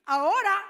[0.07, 0.63] Ahora,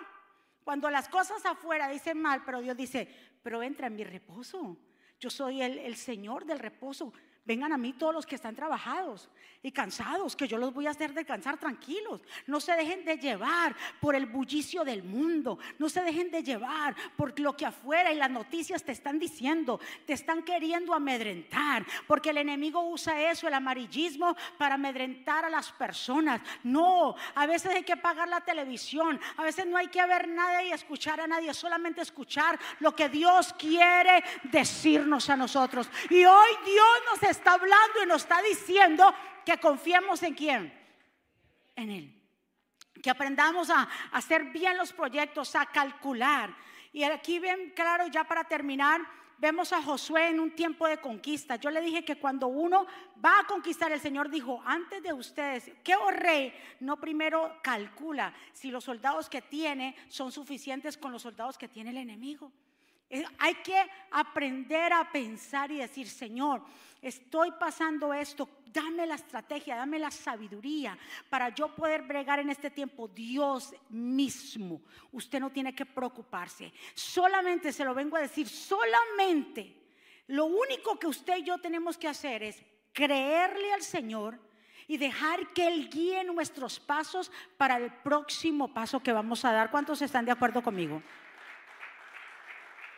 [0.64, 3.08] cuando las cosas afuera dicen mal, pero Dios dice,
[3.42, 4.76] pero entra en mi reposo.
[5.20, 7.12] Yo soy el, Señor del reposo.
[7.44, 9.28] Vengan a mí todos los que están trabajados
[9.62, 12.20] y cansados, que yo los voy a hacer descansar tranquilos.
[12.46, 15.59] No se dejen de llevar por el bullicio del mundo.
[15.78, 19.80] No se dejen de llevar por lo que afuera y las noticias te están diciendo.
[20.07, 21.85] Te están queriendo amedrentar.
[22.07, 26.40] Porque el enemigo usa eso, el amarillismo, para amedrentar a las personas.
[26.62, 29.20] No, a veces hay que pagar la televisión.
[29.38, 31.52] A veces no hay que ver nada y escuchar a nadie.
[31.54, 35.90] Solamente escuchar lo que Dios quiere decirnos a nosotros.
[36.11, 39.12] Y hoy Dios nos está hablando y nos está diciendo
[39.44, 40.72] que confiemos en quién.
[41.76, 42.22] En Él.
[43.02, 46.54] Que aprendamos a, hacer bien los proyectos, a calcular.
[46.92, 49.00] Y aquí ven claro, ya para terminar,
[49.38, 51.56] vemos a Josué en un tiempo de conquista.
[51.56, 52.86] Yo le dije que cuando uno
[53.22, 58.32] va a conquistar, el Señor dijo, antes de ustedes, ¿qué o rey no primero calcula
[58.52, 62.52] si los soldados que tiene son suficientes con los soldados que tiene el enemigo?
[63.38, 63.76] Hay que
[64.10, 66.62] aprender a pensar y decir, Señor,
[67.00, 72.70] estoy pasando esto, dame la estrategia, dame la sabiduría para yo poder bregar en este
[72.70, 73.06] tiempo.
[73.08, 76.72] Dios mismo, usted no tiene que preocuparse.
[76.94, 79.84] Solamente se lo vengo a decir, solamente
[80.26, 82.62] lo único que usted y yo tenemos que hacer es
[82.92, 84.38] creerle al Señor
[84.86, 89.70] y dejar que Él guíe nuestros pasos para el próximo paso que vamos a dar.
[89.70, 91.02] ¿Cuántos están de acuerdo conmigo?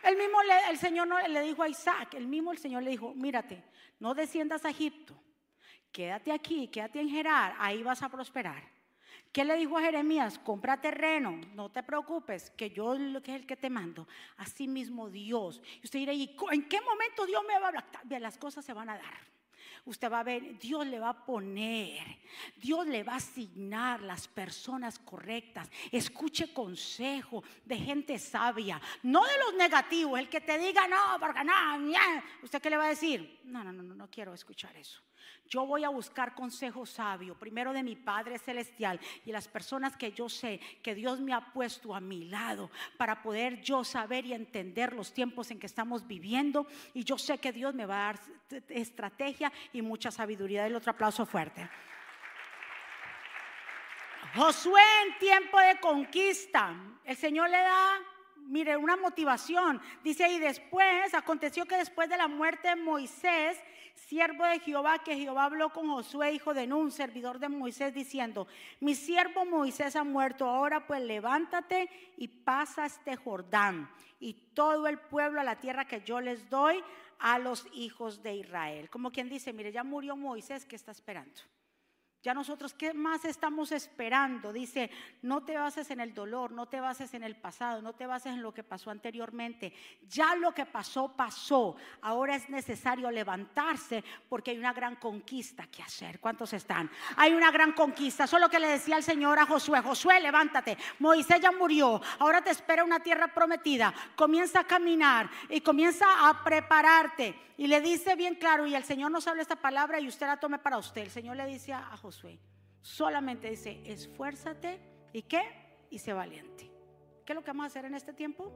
[0.07, 0.39] El mismo
[0.71, 3.61] el Señor no, le dijo a Isaac, el mismo el Señor le dijo, mírate,
[3.99, 5.15] no desciendas a Egipto,
[5.91, 8.63] quédate aquí, quédate en Gerar, ahí vas a prosperar.
[9.33, 10.39] ¿Qué le dijo a Jeremías?
[10.39, 14.07] Compra terreno, no te preocupes, que yo que es el que te mando.
[14.37, 15.61] Así mismo Dios.
[15.83, 17.85] Y usted dirá, ¿y en qué momento Dios me va a hablar?
[18.21, 19.36] Las cosas se van a dar
[19.87, 22.19] usted va a ver, Dios le va a poner,
[22.57, 25.71] Dios le va a asignar las personas correctas.
[25.91, 31.45] Escuche consejo de gente sabia, no de los negativos, el que te diga no, porque
[31.45, 31.53] no,
[32.43, 33.41] ¿usted qué le va a decir?
[33.45, 35.01] No, no, no, no, no quiero escuchar eso.
[35.49, 40.11] Yo voy a buscar consejo sabio, primero de mi Padre Celestial y las personas que
[40.11, 44.33] yo sé que Dios me ha puesto a mi lado para poder yo saber y
[44.33, 46.67] entender los tiempos en que estamos viviendo.
[46.95, 48.21] Y yo sé que Dios me va a dar
[48.69, 50.67] estrategia y mucha sabiduría.
[50.67, 51.69] El otro aplauso fuerte.
[54.35, 58.01] Josué en tiempo de conquista, el Señor le da
[58.47, 59.81] mire, una motivación.
[60.03, 63.59] Dice, y después, aconteció que después de la muerte de Moisés,
[63.97, 68.47] siervo de Jehová, que Jehová habló con Josué, hijo de Nun, servidor de Moisés, diciendo,
[68.81, 74.99] mi siervo Moisés ha muerto, ahora pues levántate y pasa este Jordán y todo el
[74.99, 76.83] pueblo a la tierra que yo les doy
[77.19, 78.91] a los hijos de Israel.
[78.91, 81.41] Como quien dice, mire, ya murió Moisés, ¿qué está esperando?
[82.27, 84.53] Ya nosotros, ¿qué más estamos esperando?
[84.53, 84.91] Dice,
[85.23, 88.33] no te bases en el dolor, no te bases en el pasado, no te bases
[88.33, 89.73] en lo que pasó anteriormente.
[90.11, 91.77] Ya lo que pasó, pasó.
[92.03, 96.19] Ahora es necesario levantarse porque hay una gran conquista que hacer.
[96.19, 96.91] ¿Cuántos están?
[97.17, 98.27] Hay una gran conquista.
[98.27, 100.77] Solo que le decía el Señor a Josué, Josué, levántate.
[100.99, 102.03] Moisés ya murió.
[102.19, 103.95] Ahora te espera una tierra prometida.
[104.17, 107.47] Comienza a caminar y comienza a prepararte.
[107.59, 110.39] Y le dice bien claro, y el Señor nos habla esta palabra y usted la
[110.39, 111.03] tome para usted.
[111.03, 112.16] El Señor le dice a Josué,
[112.81, 114.81] solamente dice, esfuérzate
[115.13, 115.43] y qué,
[115.91, 116.71] y sé valiente.
[117.25, 118.53] ¿Qué es lo que vamos a hacer en este tiempo?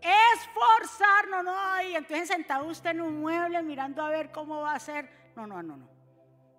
[0.00, 4.80] Esforzarnos, no, y entonces sentado usted en un mueble mirando a ver cómo va a
[4.80, 5.32] ser.
[5.36, 5.88] No, no, no, no.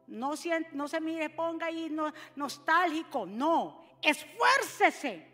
[0.07, 0.33] No,
[0.73, 3.83] no se mire, ponga ahí no, nostálgico, no.
[4.01, 5.27] Esfuércese,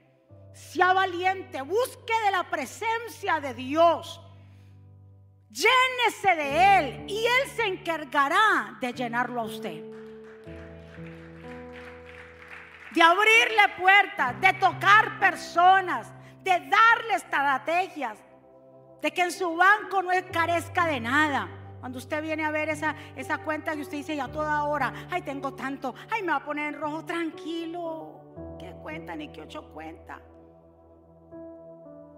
[0.54, 4.22] sea valiente, busque de la presencia de Dios.
[5.50, 9.97] Llénese de Él y Él se encargará de llenarlo a usted.
[12.98, 18.18] De abrirle puertas, de tocar personas, de darle estrategias,
[19.04, 21.48] de que en su banco no carezca de nada.
[21.80, 25.22] Cuando usted viene a ver esa, esa cuenta que usted dice ya toda hora, ay,
[25.22, 28.56] tengo tanto, ay, me va a poner en rojo, tranquilo.
[28.58, 30.20] ¿Qué cuenta ni qué ocho cuenta?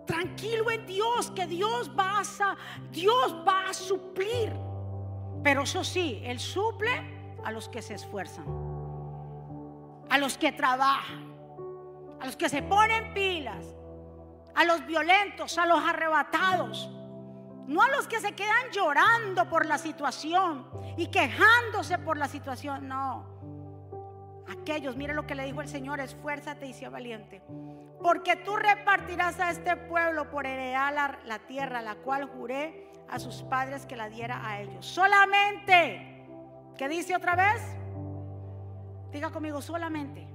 [0.05, 2.57] tranquilo en Dios, que Dios va a,
[2.89, 4.51] Dios va a suplir.
[5.43, 6.89] Pero eso sí, Él suple
[7.43, 8.45] a los que se esfuerzan,
[10.09, 11.33] a los que trabajan,
[12.19, 13.65] a los que se ponen pilas,
[14.55, 16.89] a los violentos, a los arrebatados.
[17.67, 20.67] No a los que se quedan llorando por la situación
[20.97, 23.27] y quejándose por la situación, no.
[24.49, 27.43] Aquellos, mire lo que le dijo el Señor, esfuérzate y sea valiente.
[28.01, 33.19] Porque tú repartirás a este pueblo por heredar la, la tierra, la cual juré a
[33.19, 34.83] sus padres que la diera a ellos.
[34.83, 36.25] Solamente,
[36.75, 37.61] ¿qué dice otra vez?
[39.11, 40.27] Diga conmigo, solamente.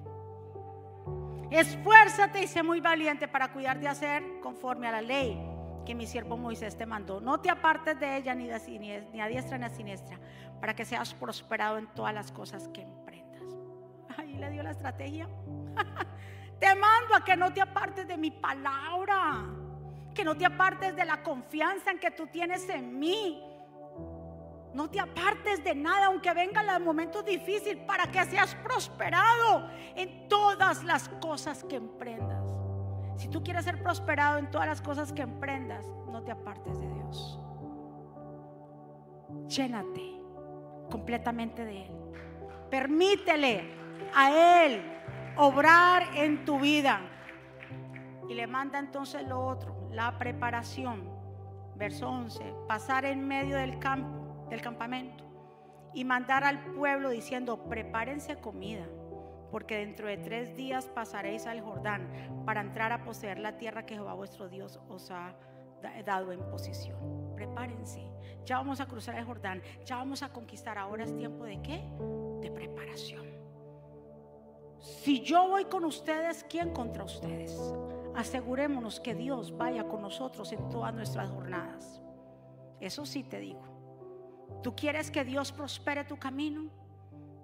[1.50, 5.38] Esfuérzate y sé muy valiente para cuidar de hacer conforme a la ley
[5.84, 7.20] que mi siervo Moisés te mandó.
[7.20, 10.18] No te apartes de ella ni, de, ni a diestra ni a siniestra,
[10.60, 13.42] para que seas prosperado en todas las cosas que emprendas.
[14.16, 15.28] Ahí le dio la estrategia.
[16.58, 19.44] Te mando a que no te apartes de mi palabra,
[20.14, 23.42] que no te apartes de la confianza en que tú tienes en mí.
[24.74, 30.28] No te apartes de nada, aunque vengan los momentos difíciles, para que seas prosperado en
[30.28, 32.42] todas las cosas que emprendas.
[33.16, 36.88] Si tú quieres ser prosperado en todas las cosas que emprendas, no te apartes de
[36.88, 37.38] Dios.
[39.48, 40.20] Llénate
[40.90, 41.92] completamente de Él.
[42.70, 43.70] Permítele
[44.14, 44.82] a Él
[45.36, 47.00] obrar en tu vida.
[48.28, 51.08] Y le manda entonces lo otro, la preparación.
[51.76, 55.24] Verso 11, pasar en medio del campo, del campamento,
[55.92, 58.86] y mandar al pueblo diciendo, prepárense comida,
[59.50, 62.08] porque dentro de tres días pasaréis al Jordán
[62.44, 65.36] para entrar a poseer la tierra que Jehová vuestro Dios os ha
[66.04, 67.32] dado en posición.
[67.36, 68.02] Prepárense,
[68.44, 70.78] ya vamos a cruzar el Jordán, ya vamos a conquistar.
[70.78, 71.84] Ahora es tiempo de qué?
[72.40, 73.26] De preparación.
[74.78, 77.56] Si yo voy con ustedes, ¿quién contra ustedes?
[78.14, 82.02] Asegurémonos que Dios vaya con nosotros en todas nuestras jornadas.
[82.80, 83.73] Eso sí te digo.
[84.62, 86.70] ¿Tú quieres que Dios prospere tu camino?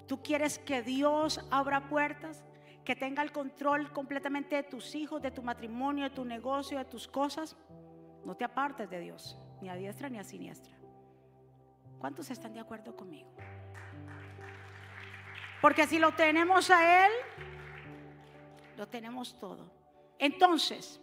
[0.07, 2.43] ¿Tú quieres que Dios abra puertas?
[2.85, 6.85] Que tenga el control completamente de tus hijos, de tu matrimonio, de tu negocio, de
[6.85, 7.57] tus cosas.
[8.25, 10.75] No te apartes de Dios, ni a diestra ni a siniestra.
[11.99, 13.31] ¿Cuántos están de acuerdo conmigo?
[15.61, 17.13] Porque si lo tenemos a Él,
[18.77, 19.71] lo tenemos todo.
[20.19, 21.01] Entonces,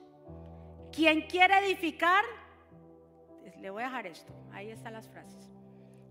[0.92, 2.24] quien quiere edificar,
[3.60, 5.52] le voy a dejar esto, ahí están las frases.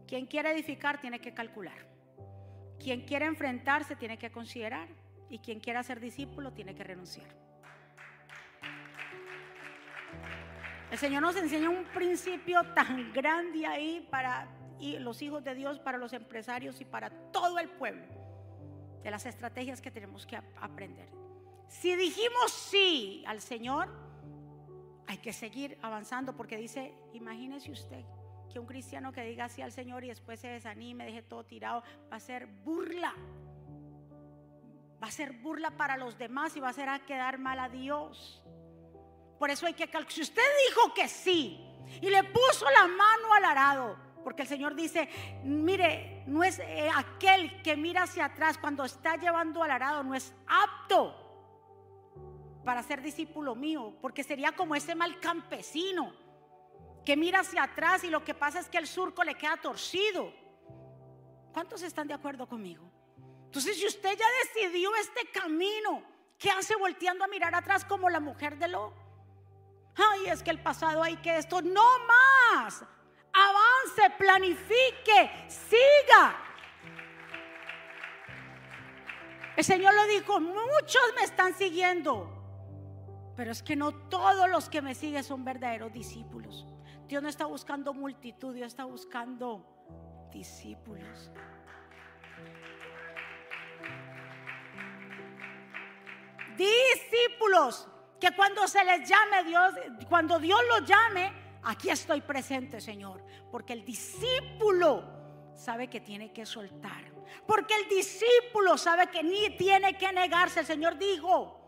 [0.07, 1.87] Quien quiere edificar tiene que calcular.
[2.79, 4.89] Quien quiere enfrentarse tiene que considerar.
[5.29, 7.27] Y quien quiera ser discípulo tiene que renunciar.
[10.91, 14.49] El Señor nos enseña un principio tan grande ahí para
[14.81, 18.07] los hijos de Dios, para los empresarios y para todo el pueblo,
[19.03, 21.09] de las estrategias que tenemos que aprender.
[21.67, 23.89] Si dijimos sí al Señor,
[25.09, 28.05] hay que seguir avanzando porque dice, imagínese usted
[28.57, 31.83] que un cristiano que diga sí al Señor y después se desanime, deje todo tirado,
[32.11, 33.13] va a ser burla.
[35.03, 37.69] Va a ser burla para los demás y va a ser a quedar mal a
[37.69, 38.43] Dios.
[39.39, 40.11] Por eso hay que calcular.
[40.11, 41.61] Si usted dijo que sí
[42.01, 45.07] y le puso la mano al arado, porque el Señor dice,
[45.45, 50.15] mire, no es eh, aquel que mira hacia atrás cuando está llevando al arado, no
[50.15, 51.15] es apto
[52.65, 56.25] para ser discípulo mío, porque sería como ese mal campesino
[57.07, 60.35] que mira hacia atrás y lo que pasa es que el surco le queda torcido.
[61.53, 62.91] ¿Cuántos están de acuerdo conmigo?
[63.45, 66.03] Entonces, si usted ya decidió este camino,
[66.37, 68.93] ¿qué hace volteando a mirar atrás como la mujer de lo?
[69.95, 71.63] Ay, es que el pasado hay que esto.
[71.63, 72.83] No más.
[73.33, 76.37] Avance, planifique, siga.
[79.57, 82.31] El Señor lo dijo, muchos me están siguiendo,
[83.37, 86.67] pero es que no todos los que me siguen son verdaderos discípulos.
[87.07, 89.65] Dios no está buscando multitud, Dios está buscando
[90.33, 91.31] discípulos.
[96.57, 97.89] Discípulos
[98.19, 99.75] que cuando se les llame Dios,
[100.09, 101.33] cuando Dios los llame,
[101.63, 103.23] aquí estoy presente, Señor.
[103.51, 105.05] Porque el discípulo
[105.55, 107.05] sabe que tiene que soltar.
[107.47, 110.61] Porque el discípulo sabe que ni tiene que negarse.
[110.61, 111.61] El Señor dijo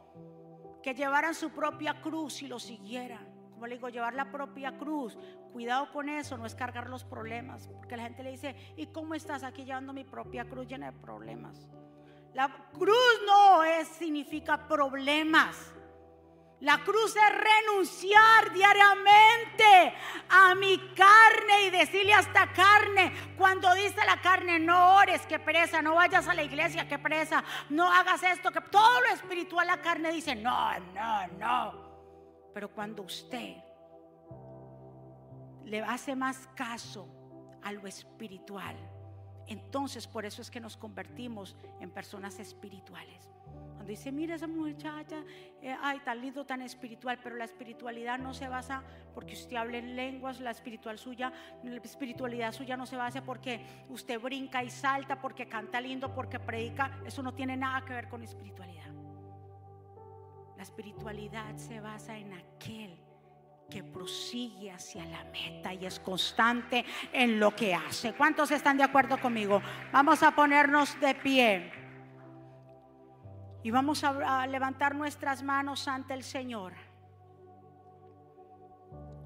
[0.82, 3.27] que llevaran su propia cruz y lo siguieran.
[3.58, 5.18] Como le digo, llevar la propia cruz.
[5.52, 7.66] Cuidado con eso, no es cargar los problemas.
[7.66, 10.96] Porque la gente le dice, ¿y cómo estás aquí llevando mi propia cruz llena de
[10.96, 11.68] problemas?
[12.34, 15.74] La cruz no es, significa problemas.
[16.60, 19.92] La cruz es renunciar diariamente
[20.28, 25.40] a mi carne y decirle a esta carne, cuando dice la carne, no ores, que
[25.40, 29.66] presa, no vayas a la iglesia, que presa, no hagas esto, que todo lo espiritual
[29.66, 31.87] la carne dice, no, no, no.
[32.58, 33.54] Pero cuando usted
[35.64, 37.06] le hace más caso
[37.62, 38.74] a lo espiritual,
[39.46, 43.30] entonces por eso es que nos convertimos en personas espirituales
[43.88, 45.24] dice, mira esa muchacha,
[45.62, 48.82] eh, ay, tan lindo, tan espiritual, pero la espiritualidad no se basa
[49.14, 51.32] porque usted hable en lenguas, la espiritual suya,
[51.64, 56.38] la espiritualidad suya no se basa porque usted brinca y salta, porque canta lindo, porque
[56.38, 58.87] predica, eso no tiene nada que ver con espiritualidad.
[60.58, 62.98] La espiritualidad se basa en aquel
[63.70, 68.12] que prosigue hacia la meta y es constante en lo que hace.
[68.12, 69.62] ¿Cuántos están de acuerdo conmigo?
[69.92, 71.70] Vamos a ponernos de pie.
[73.62, 76.72] Y vamos a, levantar nuestras manos ante el Señor.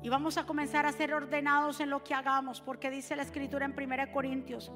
[0.03, 3.65] Y vamos a comenzar a ser ordenados en lo que hagamos, porque dice la escritura
[3.65, 4.71] en 1 Corintios,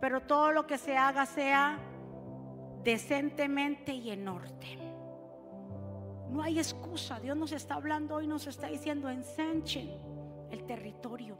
[0.00, 1.78] pero todo lo que se haga sea
[2.84, 4.79] decentemente y en orden.
[6.30, 9.90] No hay excusa, Dios nos está hablando hoy, nos está diciendo, ensanchen
[10.50, 11.36] el territorio,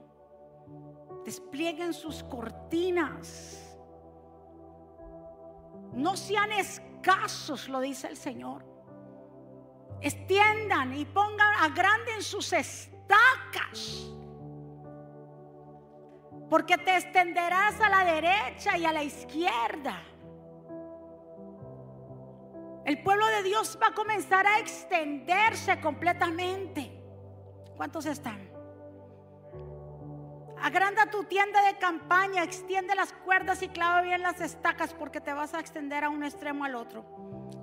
[1.24, 3.78] desplieguen sus cortinas,
[5.92, 8.64] no sean esclavos casos, lo dice el Señor.
[10.00, 14.10] Extiendan y pongan, agranden sus estacas.
[16.48, 20.02] Porque te extenderás a la derecha y a la izquierda.
[22.90, 26.90] El pueblo de Dios va a comenzar a extenderse completamente.
[27.76, 28.50] ¿Cuántos están?
[30.60, 35.32] Agranda tu tienda de campaña, extiende las cuerdas y clava bien las estacas porque te
[35.32, 37.04] vas a extender a un extremo al otro.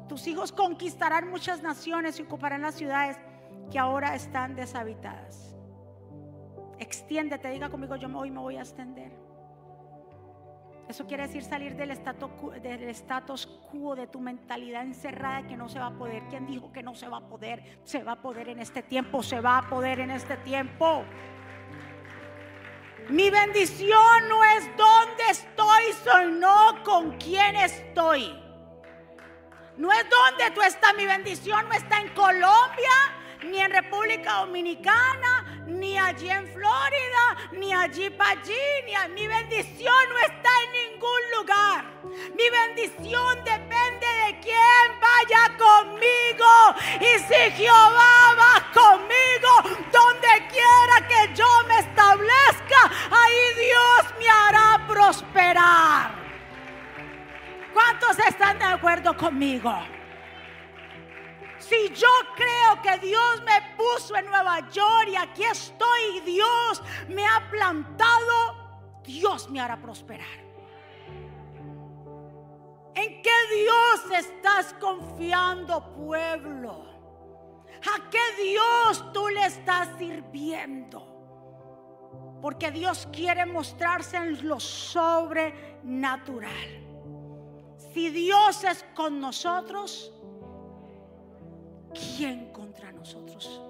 [0.07, 3.17] Tus hijos conquistarán muchas naciones y ocuparán las ciudades
[3.69, 5.57] que ahora están deshabitadas.
[6.79, 9.26] Extiéndete, diga conmigo, yo hoy me voy a extender.
[10.89, 15.87] Eso quiere decir salir del status, quo de tu mentalidad encerrada que no se va
[15.87, 16.23] a poder.
[16.29, 17.81] ¿Quién dijo que no se va a poder?
[17.83, 21.03] Se va a poder en este tiempo, se va a poder en este tiempo.
[23.09, 28.33] Mi bendición no es dónde estoy, sino con quién estoy.
[29.77, 32.91] No es dónde tú estás, mi bendición no está en Colombia,
[33.43, 38.53] ni en República Dominicana, ni allí en Florida, ni allí para allí,
[38.85, 41.85] ni mi bendición no está en ningún lugar.
[42.35, 46.49] Mi bendición depende de quién vaya conmigo.
[46.99, 54.87] Y si Jehová va conmigo, donde quiera que yo me establezca, ahí Dios me hará
[54.87, 56.11] prosperar.
[57.73, 59.96] ¿Cuántos están de acuerdo conmigo?
[61.69, 66.81] Si yo creo que Dios me puso en Nueva York y aquí estoy y Dios
[67.09, 70.47] me ha plantado, Dios me hará prosperar.
[72.95, 76.87] ¿En qué Dios estás confiando, pueblo?
[77.81, 81.05] ¿A qué Dios tú le estás sirviendo?
[82.41, 86.87] Porque Dios quiere mostrarse en lo sobrenatural.
[87.93, 90.11] Si Dios es con nosotros,
[91.93, 93.61] ¿quién contra nosotros?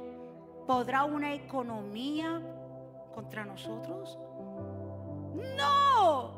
[0.65, 2.41] ¿Podrá una economía
[3.13, 4.17] contra nosotros?
[5.57, 6.37] No,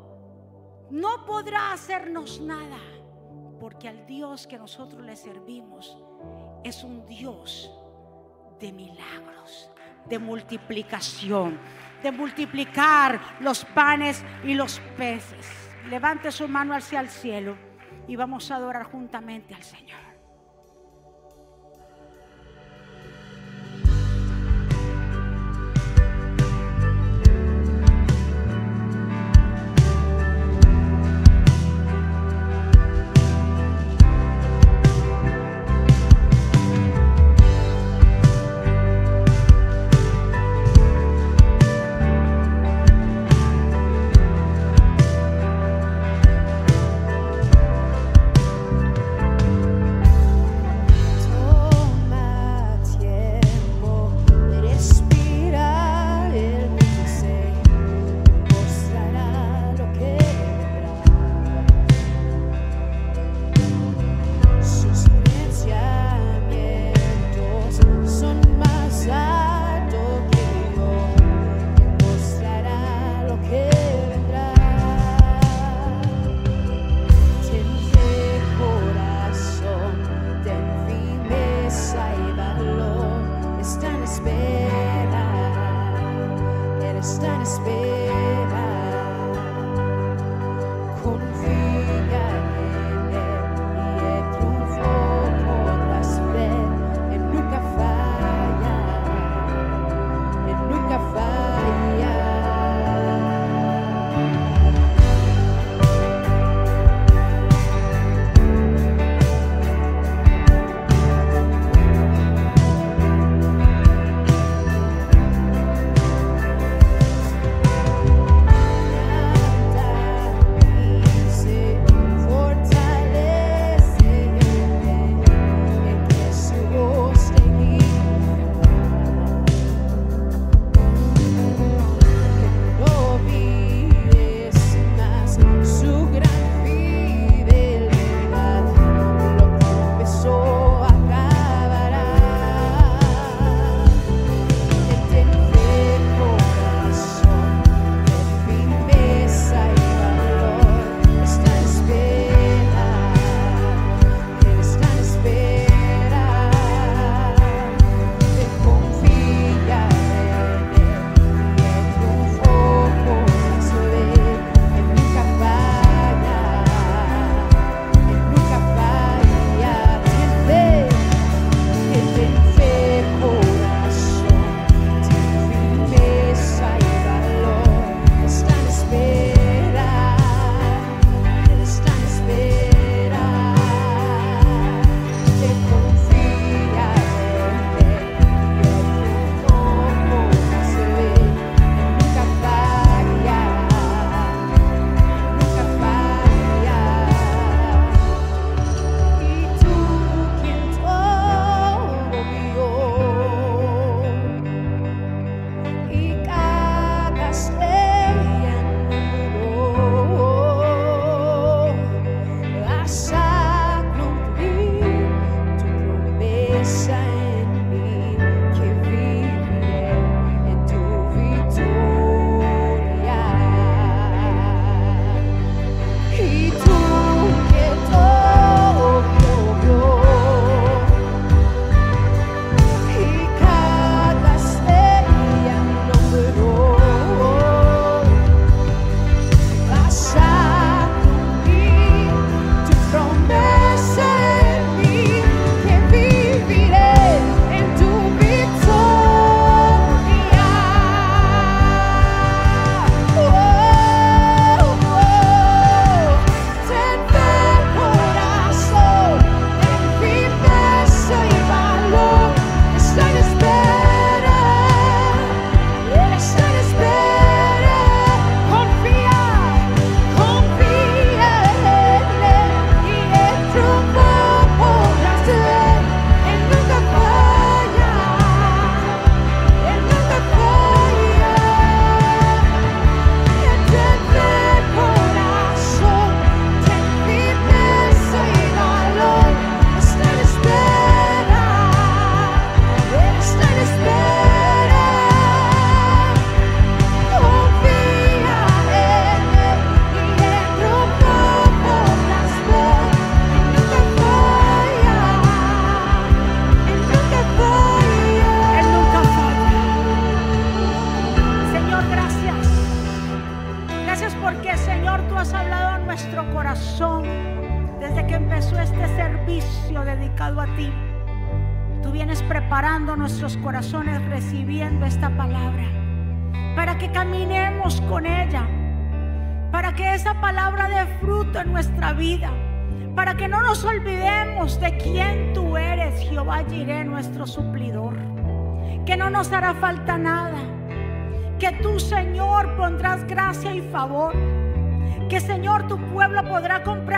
[0.90, 2.78] no podrá hacernos nada,
[3.58, 5.98] porque al Dios que nosotros le servimos
[6.64, 7.70] es un Dios
[8.60, 9.70] de milagros,
[10.06, 11.58] de multiplicación,
[12.02, 15.46] de multiplicar los panes y los peces.
[15.88, 17.56] Levante su mano hacia el cielo
[18.06, 20.09] y vamos a adorar juntamente al Señor.
[87.00, 88.59] estar en espera.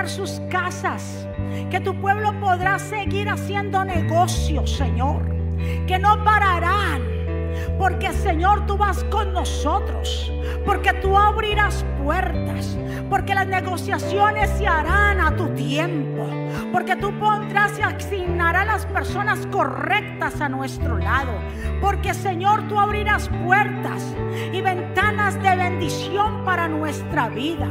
[0.09, 1.27] Sus casas,
[1.71, 5.23] que tu pueblo podrá seguir haciendo negocios, Señor,
[5.87, 7.03] que no pararán,
[7.79, 10.33] porque Señor tú vas con nosotros,
[10.65, 12.77] porque tú abrirás puertas,
[13.09, 16.27] porque las negociaciones se harán a tu tiempo,
[16.73, 21.33] porque tú pondrás y asignarás las personas correctas a nuestro lado,
[21.81, 24.15] porque Señor tú abrirás puertas
[24.53, 24.61] y
[25.41, 27.69] de bendición para nuestra vida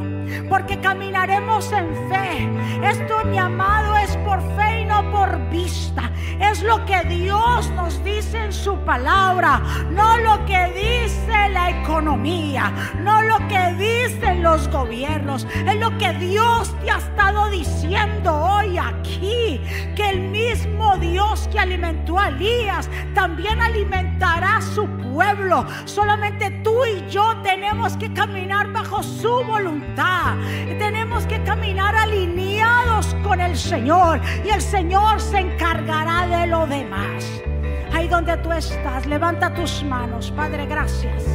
[0.49, 2.49] porque caminaremos en fe.
[2.83, 6.11] Esto, mi amado, es por fe y no por vista.
[6.39, 12.71] Es lo que Dios nos dice en su palabra, no lo que dice la economía,
[12.99, 15.45] no lo que dicen los gobiernos.
[15.67, 19.61] Es lo que Dios te ha estado diciendo hoy aquí,
[19.95, 25.65] que el mismo Dios que alimentó a Elías también alimentará su pueblo.
[25.85, 30.35] Solamente tú y yo tenemos que caminar bajo su voluntad.
[30.79, 37.25] Tenemos que caminar alineados con el Señor y el Señor se encargará de lo demás.
[37.93, 41.25] Ahí donde tú estás, levanta tus manos, Padre, gracias.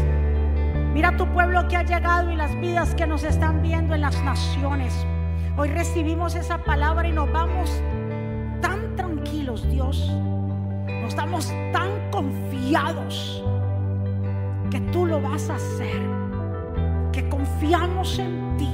[0.95, 4.21] Mira tu pueblo que ha llegado y las vidas que nos están viendo en las
[4.23, 4.95] naciones.
[5.59, 7.71] Hoy recibimos esa palabra y nos vamos
[8.63, 10.11] tan tranquilos, Dios.
[10.87, 13.43] Nos estamos tan confiados
[14.77, 16.03] que tú lo vas a hacer,
[17.11, 18.69] que confiamos en ti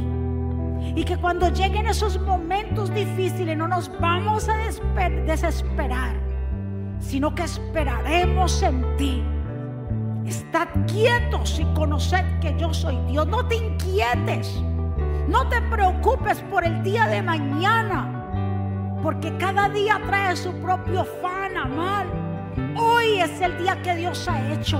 [1.00, 6.16] y que cuando lleguen esos momentos difíciles no nos vamos a desesperar,
[6.98, 9.22] sino que esperaremos en ti.
[10.26, 13.28] Estad quietos y conoced que yo soy Dios.
[13.28, 14.60] No te inquietes,
[15.28, 21.76] no te preocupes por el día de mañana, porque cada día trae su propio fan
[21.76, 22.21] mal.
[22.76, 24.78] Hoy es el día que Dios ha hecho.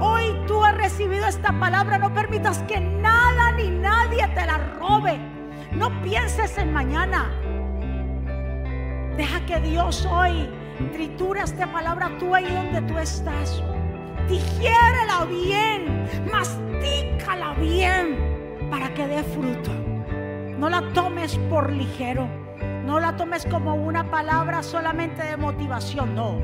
[0.00, 1.98] Hoy tú has recibido esta palabra.
[1.98, 5.18] No permitas que nada ni nadie te la robe.
[5.72, 7.30] No pienses en mañana.
[9.16, 10.48] Deja que Dios hoy
[10.92, 13.62] tritura esta palabra tú ahí donde tú estás.
[14.28, 19.70] Digiérela bien, mastícala bien para que dé fruto.
[20.58, 22.28] No la tomes por ligero.
[22.84, 26.14] No la tomes como una palabra solamente de motivación.
[26.14, 26.40] No,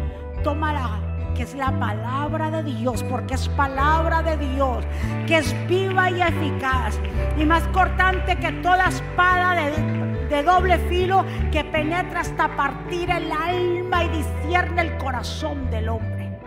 [1.34, 4.84] que es la palabra de Dios, porque es palabra de Dios,
[5.26, 6.98] que es viva y eficaz
[7.38, 14.04] y más cortante que toda espada de, doble filo que penetra hasta partir el alma
[14.04, 16.38] y discierne el corazón del hombre.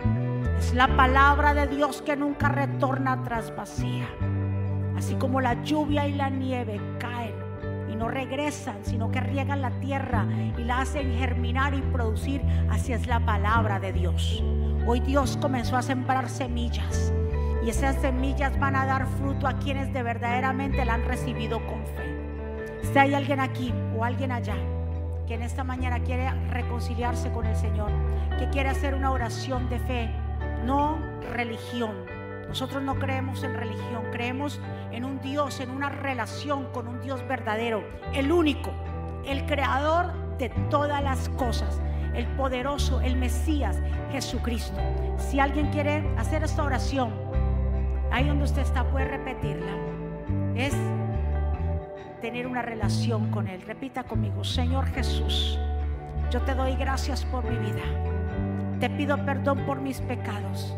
[0.58, 4.08] Es la palabra de Dios que nunca retorna tras vacía.
[4.96, 7.31] Así como la lluvia y la nieve caen
[8.02, 10.26] no regresan, sino que riegan la tierra
[10.58, 14.42] y la hacen germinar y producir, así es la palabra de Dios.
[14.88, 17.12] Hoy Dios comenzó a sembrar semillas
[17.64, 21.86] y esas semillas van a dar fruto a quienes de verdaderamente la han recibido con
[21.94, 22.82] fe.
[22.92, 24.56] Si hay alguien aquí o alguien allá
[25.28, 27.92] que en esta mañana quiere reconciliarse con el Señor,
[28.36, 30.10] que quiere hacer una oración de fe,
[30.66, 30.98] no
[31.32, 31.92] religión.
[32.52, 37.26] Nosotros no creemos en religión, creemos en un Dios, en una relación con un Dios
[37.26, 37.82] verdadero,
[38.12, 38.70] el único,
[39.24, 41.80] el creador de todas las cosas
[42.14, 43.80] el poderoso, el Mesías,
[44.10, 44.78] Jesucristo.
[45.16, 47.12] Si alguien quiere hacer esta oración,
[48.10, 49.72] ahí donde usted está, puede repetirla.
[50.54, 50.74] Es
[52.20, 53.62] tener una relación con Él.
[53.62, 55.58] Repita conmigo, Señor Jesús,
[56.30, 57.82] yo te doy gracias por mi vida.
[58.78, 60.76] Te pido perdón por mis pecados.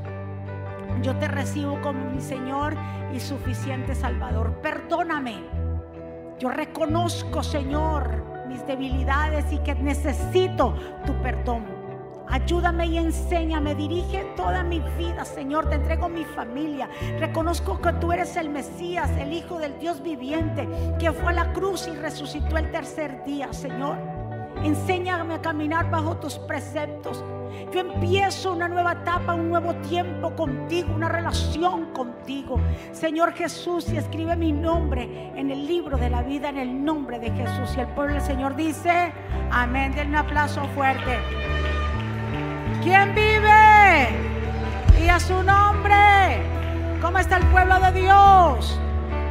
[1.03, 2.77] Yo te recibo como mi Señor
[3.13, 4.61] y suficiente Salvador.
[4.63, 5.43] Perdóname.
[6.39, 10.75] Yo reconozco, Señor, mis debilidades y que necesito
[11.07, 11.65] tu perdón.
[12.29, 15.69] Ayúdame y enséñame, dirige toda mi vida, Señor.
[15.69, 16.89] Te entrego mi familia.
[17.19, 20.69] Reconozco que tú eres el Mesías, el Hijo del Dios viviente,
[20.99, 23.99] que fue a la cruz y resucitó el tercer día, Señor.
[24.63, 27.23] Enséñame a caminar bajo tus preceptos.
[27.73, 32.61] Yo empiezo una nueva etapa, un nuevo tiempo contigo, una relación contigo.
[32.93, 37.19] Señor Jesús, y escribe mi nombre en el libro de la vida en el nombre
[37.19, 37.77] de Jesús.
[37.77, 39.13] Y el pueblo del Señor dice,
[39.51, 39.95] amén.
[39.95, 41.19] Den un aplauso fuerte.
[42.83, 44.09] ¿Quién vive?
[45.03, 46.43] Y a su nombre.
[47.01, 48.81] ¿Cómo está el pueblo de Dios?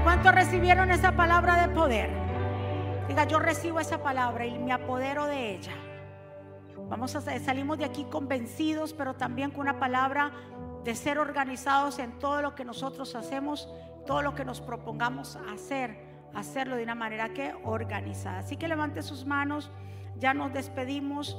[0.03, 2.09] ¿Cuántos recibieron esa palabra de poder?
[3.07, 5.71] Diga, yo recibo esa palabra y me apodero de ella.
[6.89, 10.31] Vamos a salimos de aquí convencidos, pero también con una palabra
[10.83, 13.69] de ser organizados en todo lo que nosotros hacemos,
[14.05, 15.97] todo lo que nos propongamos hacer,
[16.33, 18.39] hacerlo de una manera que organizada.
[18.39, 19.71] Así que levante sus manos,
[20.17, 21.37] ya nos despedimos.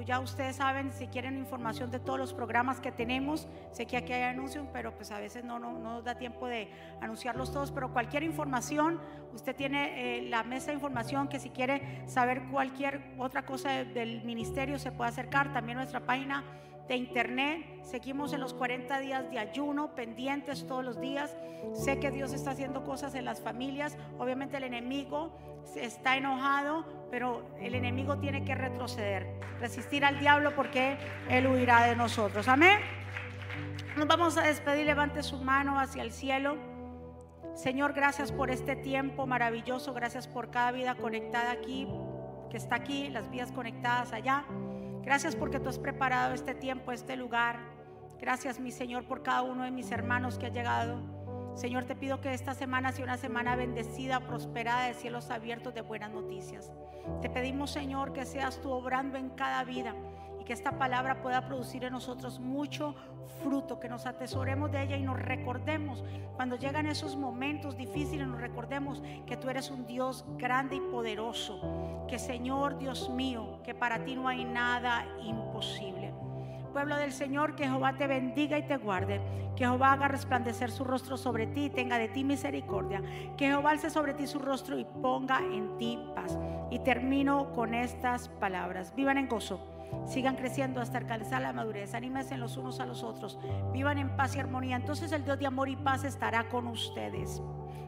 [0.00, 4.12] Ya ustedes saben, si quieren información de todos los programas que tenemos, sé que aquí
[4.12, 6.68] hay anuncios, pero pues a veces no, no, nos da tiempo de
[7.00, 9.00] anunciarlos todos, pero cualquier información,
[9.34, 14.22] usted tiene eh, la mesa de información que si quiere saber cualquier otra cosa del
[14.24, 16.44] ministerio se puede acercar, también nuestra página
[16.88, 17.64] de internet.
[17.82, 21.36] Seguimos en los 40 días de ayuno, pendientes todos los días.
[21.74, 23.96] Sé que Dios está haciendo cosas en las familias.
[24.18, 29.26] Obviamente el enemigo está enojado, pero el enemigo tiene que retroceder,
[29.60, 30.96] resistir al diablo porque
[31.28, 32.48] él huirá de nosotros.
[32.48, 32.78] Amén.
[33.96, 34.86] Nos vamos a despedir.
[34.86, 36.56] Levante su mano hacia el cielo.
[37.54, 39.94] Señor, gracias por este tiempo maravilloso.
[39.94, 41.88] Gracias por cada vida conectada aquí,
[42.50, 44.44] que está aquí, las vías conectadas allá.
[45.02, 47.58] Gracias porque tú has preparado este tiempo, este lugar.
[48.20, 51.15] Gracias, mi Señor, por cada uno de mis hermanos que ha llegado.
[51.56, 55.80] Señor, te pido que esta semana sea una semana bendecida, prosperada de cielos abiertos de
[55.80, 56.70] buenas noticias.
[57.20, 59.94] Te pedimos, Señor, que seas tú obrando en cada vida
[60.46, 62.94] que esta palabra pueda producir en nosotros mucho
[63.42, 66.02] fruto, que nos atesoremos de ella y nos recordemos
[66.36, 72.06] cuando llegan esos momentos difíciles, nos recordemos que tú eres un Dios grande y poderoso,
[72.08, 76.14] que Señor Dios mío, que para ti no hay nada imposible.
[76.76, 79.22] Pueblo del Señor, que Jehová te bendiga y te guarde.
[79.56, 83.00] Que Jehová haga resplandecer su rostro sobre ti y tenga de ti misericordia.
[83.38, 86.36] Que Jehová alce sobre ti su rostro y ponga en ti paz.
[86.70, 88.92] Y termino con estas palabras.
[88.94, 89.58] Vivan en gozo
[90.04, 93.38] sigan creciendo hasta alcanzar la madurez, anímense los unos a los otros,
[93.72, 97.40] vivan en paz y armonía, entonces el Dios de amor y paz estará con ustedes.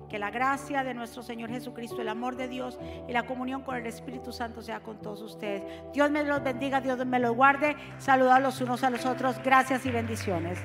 [0.09, 2.79] Que la gracia de nuestro Señor Jesucristo, el amor de Dios
[3.09, 5.63] y la comunión con el Espíritu Santo sea con todos ustedes.
[5.93, 7.77] Dios me los bendiga, Dios me los guarde.
[7.99, 9.37] Saludad los unos a los otros.
[9.43, 10.59] Gracias y bendiciones.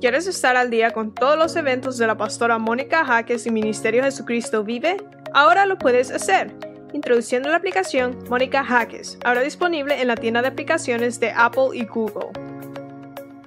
[0.00, 4.04] ¿Quieres estar al día con todos los eventos de la pastora Mónica Jaques y Ministerio
[4.04, 4.96] Jesucristo Vive?
[5.34, 6.54] Ahora lo puedes hacer.
[6.92, 11.84] Introduciendo la aplicación Mónica Jaques, ahora disponible en la tienda de aplicaciones de Apple y
[11.84, 12.57] Google.